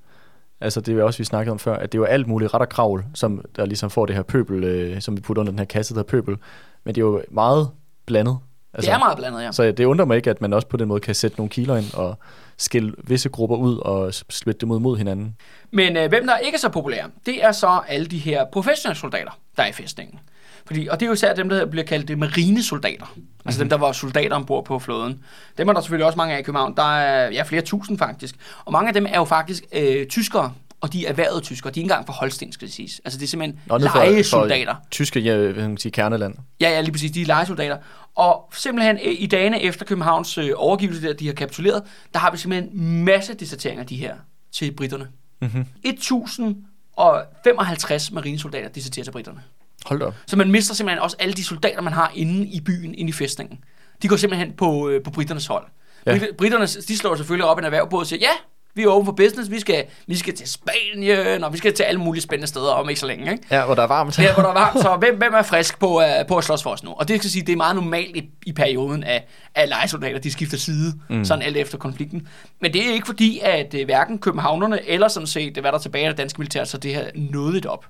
[0.60, 2.54] Altså det er jo også, vi snakkede om før, at det er jo alt muligt
[2.54, 5.52] ret og kravl, som der ligesom får det her pøbel, øh, som vi putter under
[5.52, 6.36] den her kasse, der hedder pøbel.
[6.84, 7.70] Men det er jo meget
[8.06, 8.38] blandet.
[8.74, 9.52] Altså, det er meget blandet, ja.
[9.52, 11.76] Så det undrer mig ikke, at man også på den måde kan sætte nogle kiler
[11.76, 12.18] ind og
[12.58, 15.36] skille visse grupper ud og splitte dem ud mod hinanden.
[15.70, 19.00] Men øh, hvem der ikke er så populære, det er så alle de her professionelle
[19.00, 20.20] soldater, der er i fæstningen.
[20.66, 23.06] Fordi, og det er jo især dem, der bliver kaldt marinesoldater.
[23.06, 23.58] Altså mm-hmm.
[23.58, 25.24] dem, der var soldater ombord på flåden.
[25.58, 26.76] Dem er der selvfølgelig også mange af i København.
[26.76, 28.34] Der er ja, flere tusind faktisk.
[28.64, 31.72] Og mange af dem er jo faktisk øh, tyskere, og de er erhvervede tyskere.
[31.72, 33.00] De er ikke engang fra Holsten, skal det siges.
[33.04, 34.74] Altså det er simpelthen Nå, ned for- lejesoldater.
[34.90, 36.34] Tyske, ja, hvad kan man sige, kerneland.
[36.60, 37.10] Ja, ja, lige præcis.
[37.10, 37.76] De er lejesoldater.
[38.14, 42.30] Og simpelthen øh, i dagene efter Københavns øh, overgivelse, der de har kapituleret, der har
[42.30, 44.14] vi simpelthen masse deserteringer af de her
[44.52, 45.08] til britterne.
[45.42, 45.66] Mm-hmm.
[45.84, 49.40] 1055 marinesoldater deserterer til britterne.
[49.84, 50.06] Hold da.
[50.26, 53.12] Så man mister simpelthen også alle de soldater, man har inde i byen, inde i
[53.12, 53.58] fæstningen.
[54.02, 55.64] De går simpelthen på, øh, på britternes hold.
[56.06, 56.14] Ja.
[56.14, 56.20] Ja.
[56.38, 58.32] Britterne, de slår selvfølgelig op en erhvervbåd og siger, ja,
[58.76, 61.82] vi er open for business, vi skal, vi skal til Spanien, og vi skal til
[61.82, 63.32] alle mulige spændende steder om ikke så længe.
[63.32, 63.44] Ikke?
[63.50, 64.16] Ja, hvor der er varmt.
[64.16, 66.62] Her, hvor der er varmt, så hvem, hvem er frisk på, uh, på at slås
[66.62, 66.90] for os nu?
[66.90, 70.30] Og det skal sige, det er meget normalt i, i perioden af, af lejesoldater, de
[70.30, 71.24] skifter side, mm.
[71.24, 72.28] sådan alt efter konflikten.
[72.60, 75.82] Men det er ikke fordi, at uh, hverken københavnerne eller sådan set, hvad der er
[75.82, 77.86] tilbage af det danske militær, så det her nådigt op.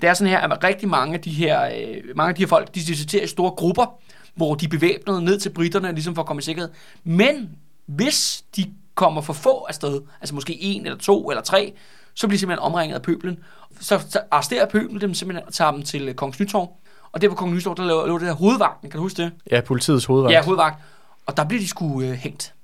[0.00, 2.48] Det er sådan her, at rigtig mange af de her, øh, mange af de her
[2.48, 4.00] folk, de deserterer i store grupper,
[4.34, 6.70] hvor de er bevæbnet ned til britterne, ligesom for at komme i sikkerhed.
[7.04, 7.50] Men
[7.86, 11.74] hvis de kommer for få afsted, altså måske en eller to eller tre,
[12.14, 13.38] så bliver de simpelthen omringet af pøblen.
[13.80, 16.76] Så, så arresterer pøblen dem simpelthen og tager dem til øh, Kongens Nytorv.
[17.12, 19.32] Og der på Kongens Nytorv, der lå, lå det her hovedvagten, kan du huske det?
[19.50, 20.32] Ja, politiets hovedvagt.
[20.32, 20.82] Ja, hovedvagt.
[21.26, 22.54] Og der bliver de sgu øh, hængt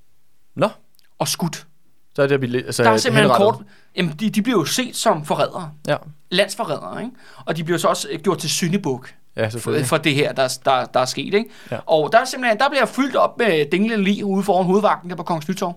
[0.55, 0.69] Nå,
[1.19, 1.67] og skudt.
[2.17, 2.57] Så er det, at vi...
[2.57, 3.57] Altså, Der er simpelthen kort...
[3.97, 5.71] Jamen, de, de bliver jo set som forrædere.
[5.89, 5.97] Ja,
[6.31, 7.17] Landsforrædere, ikke?
[7.45, 9.15] Og de bliver så også øh, gjort til syndebuk.
[9.37, 11.35] ja for, for det her, der, der, der er sket.
[11.35, 11.45] Ikke?
[11.71, 11.79] Ja.
[11.87, 15.17] Og der, er simpelthen, der bliver fyldt op med dinglende lige ude foran hovedvagten der
[15.17, 15.77] på Kongens Nytorv.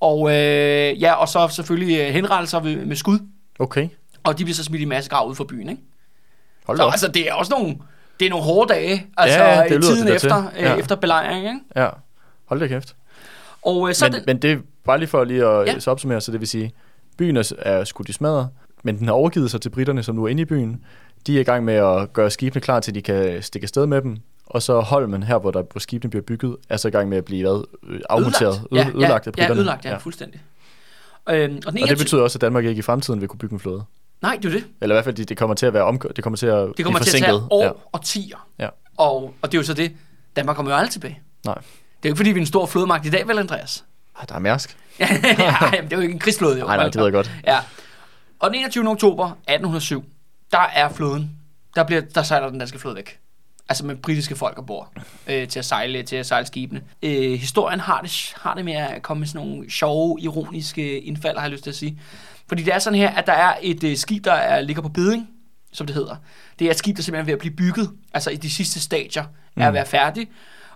[0.00, 3.18] Og, øh, ja, og så selvfølgelig øh, henrettelser med, med skud.
[3.58, 3.88] Okay,
[4.24, 5.68] Og de bliver så smidt i massegrav ud for byen.
[5.68, 5.82] Ikke?
[6.66, 6.92] hold Så da op.
[6.92, 7.76] altså, det er også nogle,
[8.20, 10.58] det er nogle hårde dage, altså Ja, det tiden det efter, til.
[10.58, 10.74] øh, Ja.
[10.74, 11.44] efter belejring.
[11.44, 11.60] Ikke?
[11.76, 11.88] Ja,
[12.46, 12.96] hold da kæft.
[13.62, 15.72] Og øh, så Men, den, men det bare lige for lige at Ja.
[15.72, 15.78] ja.
[15.80, 16.72] så opsummere, så det vil sige,
[17.18, 18.48] byen er, er skudt i smadret,
[18.82, 20.84] men den har overgivet sig til britterne, som nu er inde i byen.
[21.26, 24.02] De er i gang med at gøre skibene klar til, de kan stikke afsted med
[24.02, 24.16] dem.
[24.46, 27.18] Og så Holmen, her hvor, der, hvor skibene bliver bygget, er så i gang med
[27.18, 28.88] at blive hvad, øh, afmonteret, ødelagt.
[28.88, 29.54] øde- ødelagt af ja, britterne.
[29.54, 29.96] ja, ødelagt, ja, ja.
[29.96, 30.40] fuldstændig.
[31.30, 33.52] Øhm, og, Og det 21 betyder også, at Danmark ikke i fremtiden vil kunne bygge
[33.52, 33.84] en flåde.
[34.22, 34.64] Nej, det er det.
[34.80, 36.68] Eller i hvert fald, det, det kommer til at være omkø- det kommer til at
[36.76, 37.70] Det kommer til at tage år Ja.
[37.92, 38.48] og tiger.
[38.58, 38.68] Ja.
[38.96, 39.92] Og, og det er jo så det.
[40.36, 41.20] Danmark kommer jo aldrig tilbage.
[41.44, 41.54] Nej.
[41.54, 41.68] Det er
[42.04, 43.84] jo ikke, fordi vi er en stor flodmagt i dag, vel, Andreas?
[44.20, 44.76] Ah, der er mærsk.
[45.00, 45.06] ja,
[45.72, 46.66] jamen, det er jo ikke en krigsflåde, jo.
[46.66, 47.30] Nej, nej, det ved jeg godt.
[47.46, 47.58] Ja.
[48.40, 48.88] Og den 21.
[48.88, 50.04] oktober 1807,
[50.52, 51.30] der er floden,
[51.74, 53.18] der, bliver, der sejler den danske flåde væk.
[53.68, 54.92] Altså med britiske folk ombord
[55.26, 56.82] øh, til at sejle til at sejle skibene.
[57.02, 61.36] Øh, historien har det, har det med at komme med sådan nogle sjove, ironiske indfald,
[61.36, 62.00] har jeg lyst til at sige.
[62.48, 64.88] Fordi det er sådan her, at der er et øh, skib, der er, ligger på
[64.88, 65.28] beding,
[65.72, 66.16] som det hedder.
[66.58, 68.80] Det er et skib, der simpelthen er ved at blive bygget, altså i de sidste
[68.80, 69.24] stadier
[69.56, 70.28] er at være færdig.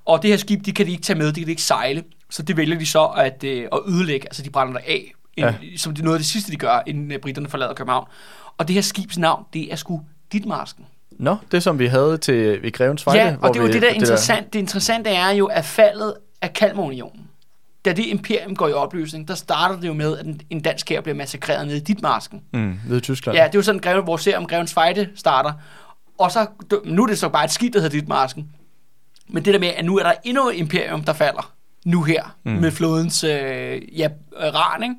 [0.04, 2.04] Og det her skib, de kan de ikke tage med, det kan de ikke sejle.
[2.34, 5.12] Så det vælger de så at, øh, at ødelægge, altså de brænder det af.
[5.36, 5.54] Ja.
[5.76, 8.06] som det noget af det sidste, de gør, inden øh, britterne forlader København.
[8.58, 10.84] Og det her skibs navn, det er sgu Ditmarsken.
[11.10, 13.20] Nå, det som vi havde til ved Grevens Fejde.
[13.20, 14.52] Ja, og det er jo det, der er interessant.
[14.52, 17.28] Det interessante er jo, at faldet af Kalmarunionen,
[17.84, 20.88] da det imperium går i opløsning, der starter det jo med, at en, en dansk
[20.88, 22.42] her bliver massakreret nede i Ditmarsken.
[22.52, 23.38] Mm, ved Tyskland.
[23.38, 25.52] Ja, det er jo sådan, Greve, vores serie om Grevens Fejde starter.
[26.18, 26.46] Og så,
[26.84, 28.48] nu er det så bare et skib, der hedder Ditmarsken.
[29.28, 31.53] Men det der med, at nu er der endnu et imperium, der falder.
[31.84, 32.52] Nu her, mm.
[32.52, 34.94] med flodens øh, ja, ran, ikke?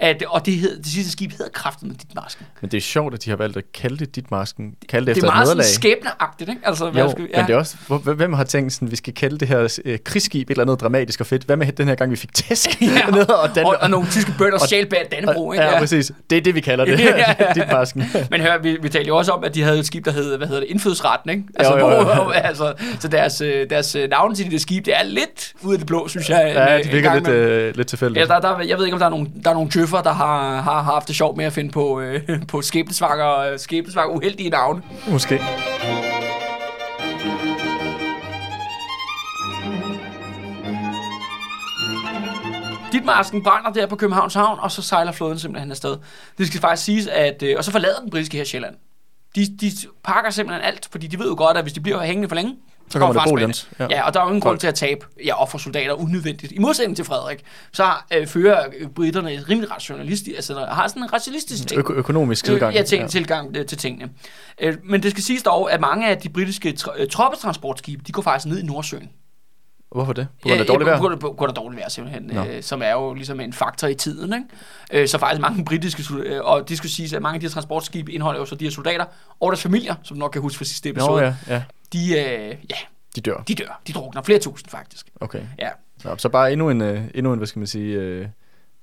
[0.00, 2.46] At, og det, hed, det sidste skib hedder kraftet med dit masken.
[2.60, 4.74] Men det er sjovt, at de har valgt at kalde det dit masken.
[4.88, 6.60] Kalde det Det efter er et meget skæbneagtigt, ikke?
[6.64, 9.14] Altså, hvad Jo, skal, men det er også, hvor- hvem har tænkt sådan, vi skal
[9.14, 11.44] kalde det her øh, krigsskib et eller andet dramatisk og fedt.
[11.44, 14.06] Hvad med den her gang, vi fik tæsk Ja, ned og, Dan- og, og nogle
[14.10, 15.64] tyske bønder og- stjal bag Dannebro, ikke?
[15.64, 16.12] Ja, præcis.
[16.30, 17.00] Det er det, vi kalder det.
[17.00, 17.52] Ja, ja.
[17.54, 18.04] dit masken.
[18.30, 20.36] Men hør, vi, vi talte jo også om, at de havde et skib, der hed,
[20.36, 21.42] hvad hedder det, indfødsretten, ikke?
[21.56, 22.02] Altså, Jo, jo, jo.
[22.02, 25.52] Hvor, altså, så deres, øh, deres øh, navn til de der skib, det er lidt
[25.62, 26.52] ude af det blå, synes jeg.
[26.56, 28.28] Ja, en, det virker lidt, øh, lidt tilfældigt.
[28.28, 30.12] Ja, der, der, jeg ved ikke, om der er nogle, der er nogle tøffer, der
[30.12, 32.22] har, har haft det sjovt med at finde på, øh,
[32.52, 34.82] på skæbnesvanger, skæbnesvanger uheldige navne.
[35.08, 35.40] Måske.
[42.92, 45.96] Ditmarsken brænder der på Københavns Havn, og så sejler flåden simpelthen afsted.
[46.38, 47.42] Det skal faktisk siges, at...
[47.42, 48.74] Øh, og så forlader den britiske her Sjælland.
[49.36, 49.70] De, de
[50.04, 52.56] pakker simpelthen alt, fordi de ved jo godt, at hvis de bliver hængende for længe,
[52.90, 53.30] Så kommer der.
[53.30, 53.68] Bolians.
[53.78, 53.86] Ja.
[53.90, 56.52] ja, og der er jo ingen grund til at tabe ja, offer soldater unødvendigt.
[56.52, 61.02] I modsætning til Frederik, så øh, fører øh, britterne et rimelig rationalistisk, altså har sådan
[61.02, 61.80] en rationalistisk ting.
[61.80, 62.70] Øko- økonomisk tilgang.
[62.72, 64.10] Øh, Ja, ting, tilgang øh, til tingene.
[64.60, 68.12] Øh, men det skal siges dog, at mange af de britiske tr- øh, troppetransportskibe, de
[68.12, 69.10] går faktisk ned i Nordsøen.
[69.94, 70.26] Hvorfor det?
[70.42, 70.98] På grund af dårligt ja, vejr?
[70.98, 72.22] På, grund af- på grund af dårligt vejr, simpelthen.
[72.32, 72.44] Nå.
[72.44, 74.32] Øh, som er jo ligesom en faktor i tiden.
[74.34, 75.02] Ikke?
[75.02, 77.50] Øh, så faktisk mange britiske, øh, og det skulle sige, at mange af de her
[77.50, 79.04] transportskibe indeholder jo så de her soldater
[79.40, 81.20] og deres familier, som du nok kan huske fra sidste episode.
[81.20, 81.62] Nå, ja, ja.
[81.94, 82.76] De, øh, ja,
[83.16, 83.42] De dør.
[83.48, 83.80] de dør.
[83.86, 85.06] De drukner flere tusind, faktisk.
[85.20, 85.42] Okay.
[85.58, 85.68] Ja.
[86.04, 88.26] Nå, så bare endnu en, øh, endnu en hvad skal man sige, øh,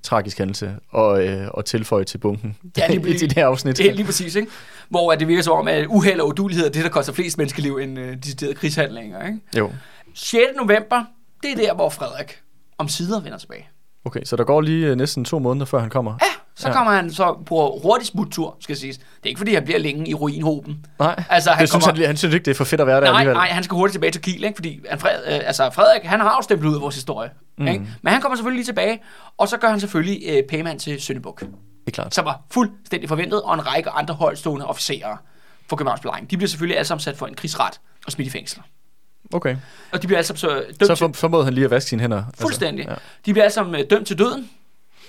[0.04, 3.80] tragisk hændelse og, øh, og tilføje til bunken Ja, lige i det her afsnit.
[3.80, 4.52] Er lige præcis, ikke?
[4.90, 7.38] Hvor at det virker som om, at uheld og udulighed er det, der koster flest
[7.38, 9.28] menneskeliv end øh, deciderede krigshandlinger.
[9.28, 9.40] Ikke?
[9.58, 9.72] Jo.
[10.14, 10.42] 6.
[10.58, 11.04] november,
[11.44, 12.42] det er der, hvor Frederik
[12.78, 13.70] om sider vender tilbage.
[14.06, 16.18] Okay, så der går lige øh, næsten to måneder, før han kommer.
[16.22, 16.72] Ja, så Ja.
[16.72, 16.78] ja.
[16.78, 18.98] kommer han så på hurtig smuttur, skal siges.
[18.98, 20.86] Det er ikke, fordi han bliver længe i ruinhoben.
[21.00, 22.88] Nej, Altså, han det synes kommer- han, han synes ikke, det er for fedt at
[22.88, 23.34] være der Nej, alligevel.
[23.36, 24.56] nej, han skal hurtigt tilbage til Kiel, ikke?
[24.56, 27.30] fordi han, Fred, øh, altså Frederik, han har jo stemplet ud af vores historie.
[27.58, 27.68] Mm.
[27.68, 27.86] Ikke?
[28.02, 29.02] Men han kommer selvfølgelig lige tilbage,
[29.38, 31.48] og så gør han selvfølgelig øh, payment til Søndebuk, Det
[31.88, 32.16] er klart.
[32.16, 35.18] som var fuldstændig forventet, og en række andre højtstående officerer
[35.70, 36.32] for Københavns Belejring.
[36.32, 38.62] De bliver selvfølgelig alle sammen sat for en krigsret og smidt i fængsel.
[39.34, 39.56] Okay,
[39.92, 42.24] Og de bliver alle sammen så dømt så formåede han lige at vaske sine hænder.
[42.40, 42.88] fuldstændig.
[42.90, 44.50] Altså, De bliver alle sammen øh, dømt til døden,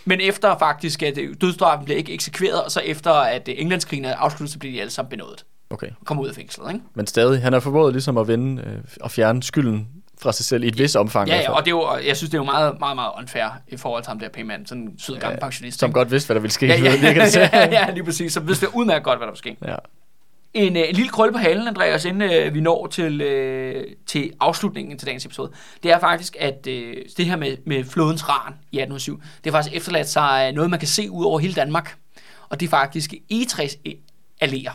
[0.04, 4.04] men efter faktisk, at øh, dødsstraffen bliver ikke eksekveret, og så efter at øh, Englandskrigen
[4.04, 5.74] er afsluttet, så bliver de alle sammen benådet ja.
[5.74, 6.72] Okay, kommer ud af fængslet.
[6.72, 6.84] Ikke?
[6.94, 9.88] men stadig, han har formået ligesom at vende øh, og fjerne skylden
[10.22, 11.28] fra sig selv i et vis omfang.
[11.28, 13.44] Ja, ja, og det er jo, jeg synes, det er jo meget, meget, meget unfair
[13.68, 15.78] i forhold til ham der payment, sådan en sød gammel pensionist.
[15.78, 15.98] Som ikke?
[15.98, 16.66] godt vidste, hvad der ville ske.
[16.66, 17.40] ja, ja, til.
[17.40, 18.32] ja, ja, lige præcis.
[18.32, 19.56] Så vidste udmærket godt, hvad der var sket.
[19.66, 19.76] ja.
[20.54, 24.32] En, øh, en lille krølle på halen, Andreas, inden øh, vi når til, øh, til
[24.40, 28.52] afslutningen til dagens episode, det er faktisk, at øh, det her med, med flodens ran
[28.72, 31.54] i 1807, det har faktisk efterladt sig øh, noget, man kan se ud over hele
[31.54, 31.96] Danmark.
[32.48, 33.92] Og det er faktisk egetræsalléer.
[34.42, 34.72] Ja.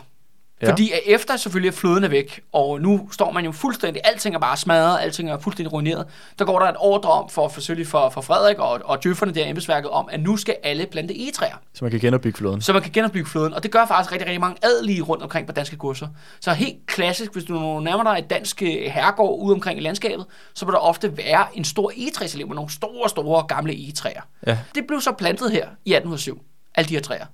[0.62, 0.70] Ja.
[0.70, 4.38] Fordi efter selvfølgelig at flåden er væk, og nu står man jo fuldstændig, alting er
[4.38, 6.06] bare smadret, alting er fuldstændig ruineret,
[6.38, 9.34] der går der et ordre om for, for, selvfølgelig for, for Frederik og, og djøfferne
[9.34, 12.60] der i embedsværket om, at nu skal alle plante egetræer Så man kan genopbygge flåden.
[12.60, 13.54] så man kan genopbygge flåden.
[13.54, 16.08] Og det gør faktisk rigtig, rigtig mange adelige rundt omkring på danske kurser.
[16.40, 20.26] Så helt klassisk, hvis du nærmer dig et dansk øh, herregård ude omkring i landskabet,
[20.54, 24.22] så vil der ofte være en stor egetræselev med nogle store, store gamle egetræer.
[24.46, 24.58] Ja.
[24.74, 26.42] Det blev så plantet her i 1807,
[26.74, 27.26] alle de her træer.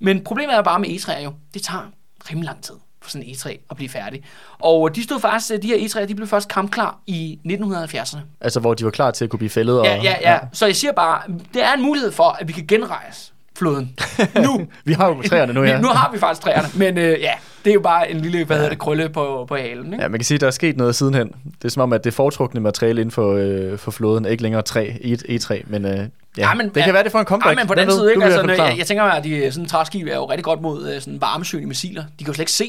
[0.00, 1.90] Men problemet er bare med egetræer jo, det tager
[2.30, 4.22] rimelig lang tid for sådan en egetræ at blive færdig.
[4.58, 8.18] Og de stod faktisk, de her egetræer, de blev først kampklar i 1970'erne.
[8.40, 9.80] Altså, hvor de var klar til at kunne blive fældet.
[9.80, 10.38] Og, Ja, ja, ja.
[10.52, 11.22] Så jeg siger bare,
[11.54, 13.90] det er en mulighed for, at vi kan genrejse floden.
[14.44, 15.80] Nu, Vi har jo træerne nu, ja.
[15.80, 17.30] nu har vi faktisk træerne, men øh, ja,
[17.64, 19.86] det er jo bare en lille, hvad hedder det, krølle på, på halen.
[19.92, 20.02] Ikke?
[20.02, 21.28] Ja, man kan sige, at der er sket noget sidenhen.
[21.28, 23.34] Det er som om, at det foretrukne materiale inden for,
[23.72, 26.04] øh, for flåden er ikke længere træ, et, E3, men, øh, ja,
[26.38, 27.50] Ja, men- det kan ja, være, det får en comeback.
[27.58, 28.22] Ja, men på den side, ikke?
[28.24, 30.88] Er Altså, jeg, jeg tænker, at de, sådan en træskib er jo rigtig godt mod
[30.94, 32.02] øh, sådan varmesøgende missiler.
[32.18, 32.64] De kan jo slet ikke se.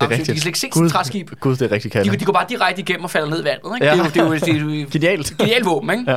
[0.00, 0.26] Det er rigtigt.
[0.26, 1.30] De kan slet ikke se sådan Gud, træskib.
[1.40, 2.20] Gud, det er rigtig De, kaldt.
[2.20, 3.70] de går bare direkte igennem og falder ned i vandet.
[3.74, 3.86] Ikke?
[3.86, 3.92] Ja.
[3.92, 5.34] Det, er jo, det, er jo, det er jo et Genialt.
[5.38, 6.10] genialt våben, ikke?
[6.10, 6.16] Ja.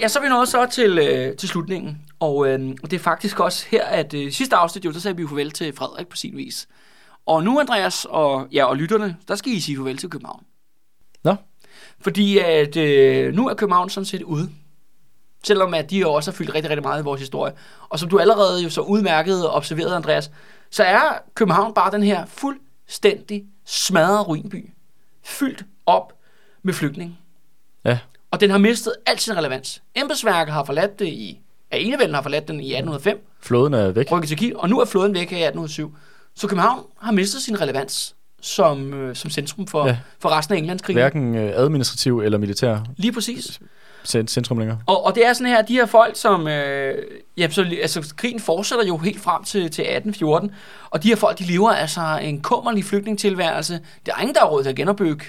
[0.00, 1.98] Ja, så er vi nået så til, øh, til slutningen.
[2.20, 5.22] Og øh, det er faktisk også her, at øh, sidste afsnit, jo, der sagde vi
[5.22, 6.68] jo farvel til Frederik på sin vis.
[7.26, 10.44] Og nu, Andreas og, ja, og lytterne, der skal I sige farvel til København.
[11.24, 11.36] Nå,
[12.00, 14.50] Fordi at øh, nu er København sådan set ude.
[15.44, 17.52] Selvom at de jo også har fyldt rigtig, rigtig meget i vores historie.
[17.88, 20.30] Og som du allerede jo så udmærket og observeret, Andreas,
[20.70, 24.70] så er København bare den her fuldstændig smadrede ruinby.
[25.24, 26.12] Fyldt op
[26.62, 27.16] med flygtninge.
[27.84, 27.98] ja.
[28.30, 29.82] Og den har mistet al sin relevans.
[29.94, 31.40] Embedsværket har forladt det i...
[31.72, 34.12] Ja, enevælden har forladt den i 1805, Flåden er væk.
[34.12, 35.94] rykket til Kiel, og nu er flåden væk her i 1807.
[36.34, 39.98] Så København har mistet sin relevans som, øh, som centrum for, Ja.
[40.18, 41.00] for resten af Englandskrigen.
[41.02, 42.78] Hverken øh, administrativ eller militær.
[42.96, 43.60] Lige præcis.
[44.04, 44.78] centrum længere.
[44.86, 46.48] Og, og det er sådan her, de her folk, som...
[46.48, 46.94] Øh,
[47.36, 50.50] ja, så, altså, krigen fortsætter jo helt frem til, til 1814,
[50.90, 53.80] og de her folk, de lever altså en kummerlig flygtningstilværelse.
[54.06, 55.24] Der er ingen, der har råd til at genopbygge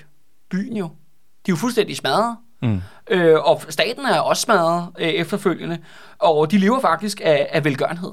[0.52, 0.86] byen jo.
[0.86, 2.38] De er jo fuldstændig smadret.
[2.62, 2.82] Mm.
[3.10, 5.78] Øh, og staten er også smadret øh, efterfølgende,
[6.20, 8.12] og de lever faktisk af, af velgørenhed.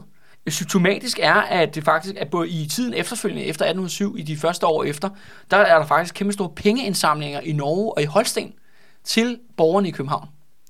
[0.48, 4.66] Symptomatisk er, at det faktisk er både i tiden efterfølgende, efter 1807, i de første
[4.66, 5.08] år efter,
[5.50, 8.52] der er der faktisk kæmpe store pengeindsamlinger i Norge og i Holsten
[9.04, 10.28] til borgerne i København.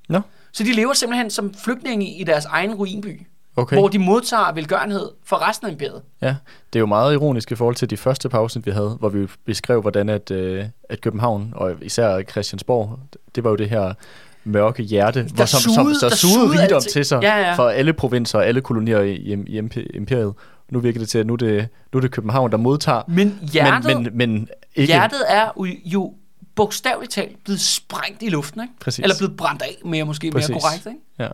[0.09, 0.21] Nå.
[0.53, 3.27] Så de lever simpelthen som flygtninge i deres egen ruinby,
[3.59, 3.77] Okay.
[3.77, 6.03] hvor de modtager velgørenhed for resten af imperiet.
[6.23, 6.37] Ja,
[6.73, 9.27] det er jo meget ironisk i forhold til de første pausen, vi havde, hvor vi
[9.47, 12.99] beskrev, hvordan at, øh, at København, og især Christiansborg,
[13.35, 13.95] det var jo det her
[14.45, 17.55] mørke hjerte, hvor som, som, der der sugede rigdom til sig Ja, ja.
[17.55, 20.35] for alle provinser og alle kolonier i, i, i imp- imperiet.
[20.71, 23.39] Nu virker det til, at nu er det, nu er det København, der modtager, Men
[23.53, 24.93] hjertet, men, men, men ikke...
[24.93, 25.51] hjertet er
[25.85, 26.15] jo,
[26.55, 28.75] bogstaveligt talt blevet sprængt i luften, ikke?
[28.81, 29.03] Præcis.
[29.03, 30.49] Eller blevet brændt af, mere måske Præcis.
[30.51, 30.99] mere korrekt, ikke?
[31.19, 31.29] Ja.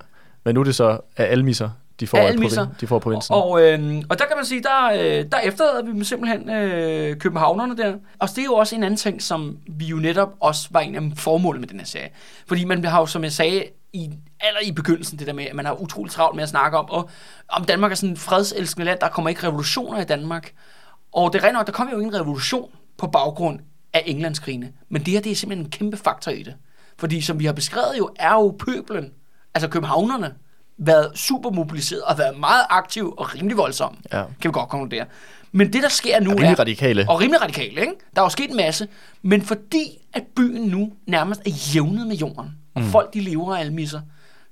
[0.44, 1.70] Men nu er det så af almisser,
[2.00, 3.34] de får, Af provin- de får provinsen.
[3.34, 7.16] Og, øh, og der kan man sige, der, øh, der efterlader vi dem simpelthen øh,
[7.16, 7.94] københavnerne der.
[8.18, 10.94] Og det er jo også en anden ting, som vi jo netop også var en
[10.94, 12.08] af formålene med den her serie.
[12.46, 15.54] Fordi man har jo, som jeg sagde, i, aller i begyndelsen, det der med, at
[15.54, 17.10] man har utroligt travlt med at snakke om, og
[17.48, 20.52] om Danmark er sådan et fredselskende land, der kommer ikke revolutioner i Danmark.
[21.12, 23.58] Og det er rent nok, der kommer jo ikke en revolution på baggrund
[23.92, 24.72] af Englandskrigene.
[24.88, 26.54] Men det her, det er simpelthen en kæmpe faktor i det.
[26.98, 29.10] Fordi som vi har beskrevet jo, er jo pøblen,
[29.54, 30.34] altså københavnerne,
[30.78, 33.98] været super mobiliseret og været meget aktiv og rimelig voldsom.
[34.12, 34.24] Ja.
[34.40, 35.06] Kan vi godt konkludere.
[35.52, 37.06] Men det, der sker nu Er rimelig radikale.
[37.08, 37.92] Og rimelig radikale, ikke?
[38.14, 38.88] Der er jo sket en masse.
[39.22, 42.88] Men fordi at byen nu nærmest er jævnet med jorden, og mm.
[42.88, 44.00] folk de lever af almisser,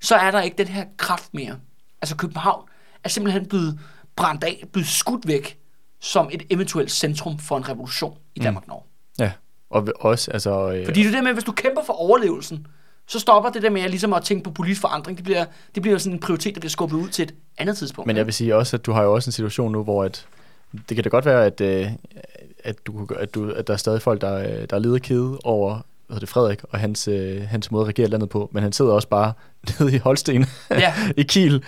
[0.01, 1.57] så er der ikke den her kraft mere.
[2.03, 2.69] Altså København
[3.05, 3.79] er simpelthen blevet
[4.17, 5.59] brændt af, blevet skudt væk
[6.01, 8.85] som et eventuelt centrum for en revolution i Danmark-Norge.
[9.19, 9.33] Ja,
[9.71, 10.71] og også, altså...
[10.71, 12.67] Øh, Fordi det er det med, at hvis du kæmper for overlevelsen,
[13.13, 15.17] så stopper det der med at, ligesom at tænke på politisk forandring.
[15.19, 15.45] Det bliver,
[15.75, 18.07] det bliver sådan en prioritet, der bliver skubbet ud til et andet tidspunkt.
[18.07, 20.27] Men jeg vil sige også, at du har jo også en situation nu, hvor at,
[20.89, 21.87] det kan da godt være, at, øh,
[22.65, 25.39] at, du, at, du, at der er stadig folk, der, øh, der er leder kede
[25.45, 28.73] over hvad det, Frederik og hans, øh, hans måde at regere landet på, men han
[28.73, 29.33] sidder også bare
[29.81, 30.95] nede i Holsten, Ja.
[31.17, 31.65] i Kiel.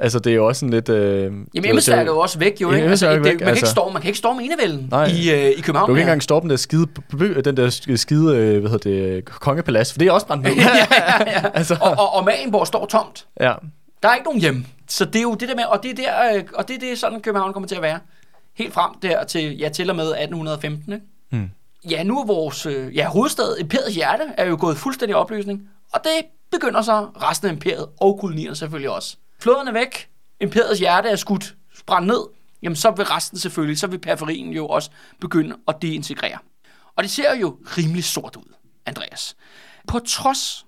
[0.00, 0.88] Altså, det er jo også sådan lidt...
[0.88, 2.72] Øh, Jamen, embedsværket er jo også væk, jo.
[2.72, 2.88] Ikke?
[2.88, 3.66] Altså, det, væk, man, kan ikke altså.
[3.66, 5.04] storme, man kan ikke storme enevælden Nej.
[5.04, 5.88] i, øh, i København.
[5.88, 6.86] Du kan ikke engang stoppe den der skide,
[7.44, 10.52] den der skide øh, hvad hedder det, kongepalads, for det er også brændt ned.
[10.56, 11.50] ja, ja, ja.
[11.58, 13.26] altså, Og, og, og Marienborg står tomt.
[13.40, 13.52] ja.
[14.02, 14.64] Der er ikke nogen hjem.
[14.88, 16.80] Så det er jo det der med, og det er, der, øh, og det, er
[16.80, 17.98] det sådan, København kommer til at være.
[18.54, 21.04] Helt frem der til, ja, til og med 1815, ikke?
[21.30, 21.50] Hmm.
[21.90, 25.62] Ja, nu er vores øh, ja, hovedstad, imperiets hjerte, er jo gået fuldstændig opløsning.
[25.92, 26.10] Og det
[26.52, 29.16] begynder så resten af imperiet og kolonierne selvfølgelig også.
[29.40, 30.10] Flåderne er væk,
[30.40, 32.24] imperiets hjerte er skudt, brændt ned,
[32.62, 36.38] jamen så vil resten selvfølgelig, så vil periferien jo også begynde at deintegrere.
[36.96, 38.54] Og det ser jo rimelig sort ud,
[38.86, 39.36] Andreas.
[39.88, 40.66] På trods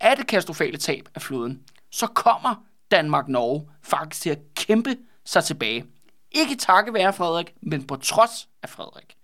[0.00, 2.54] af det katastrofale tab af floden, så kommer
[2.90, 5.84] Danmark-Norge faktisk til at kæmpe sig tilbage.
[6.30, 9.16] Ikke takket være Frederik, men på trods af Frederik.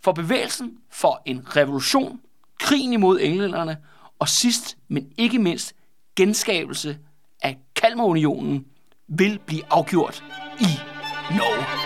[0.00, 2.20] For bevægelsen for en revolution,
[2.60, 3.76] krigen imod englænderne,
[4.18, 5.74] og sidst, men ikke mindst,
[6.16, 6.98] genskabelse
[7.86, 8.64] Kalmarunionen
[9.08, 10.24] vil blive afgjort
[10.60, 10.70] i
[11.30, 11.85] Norge.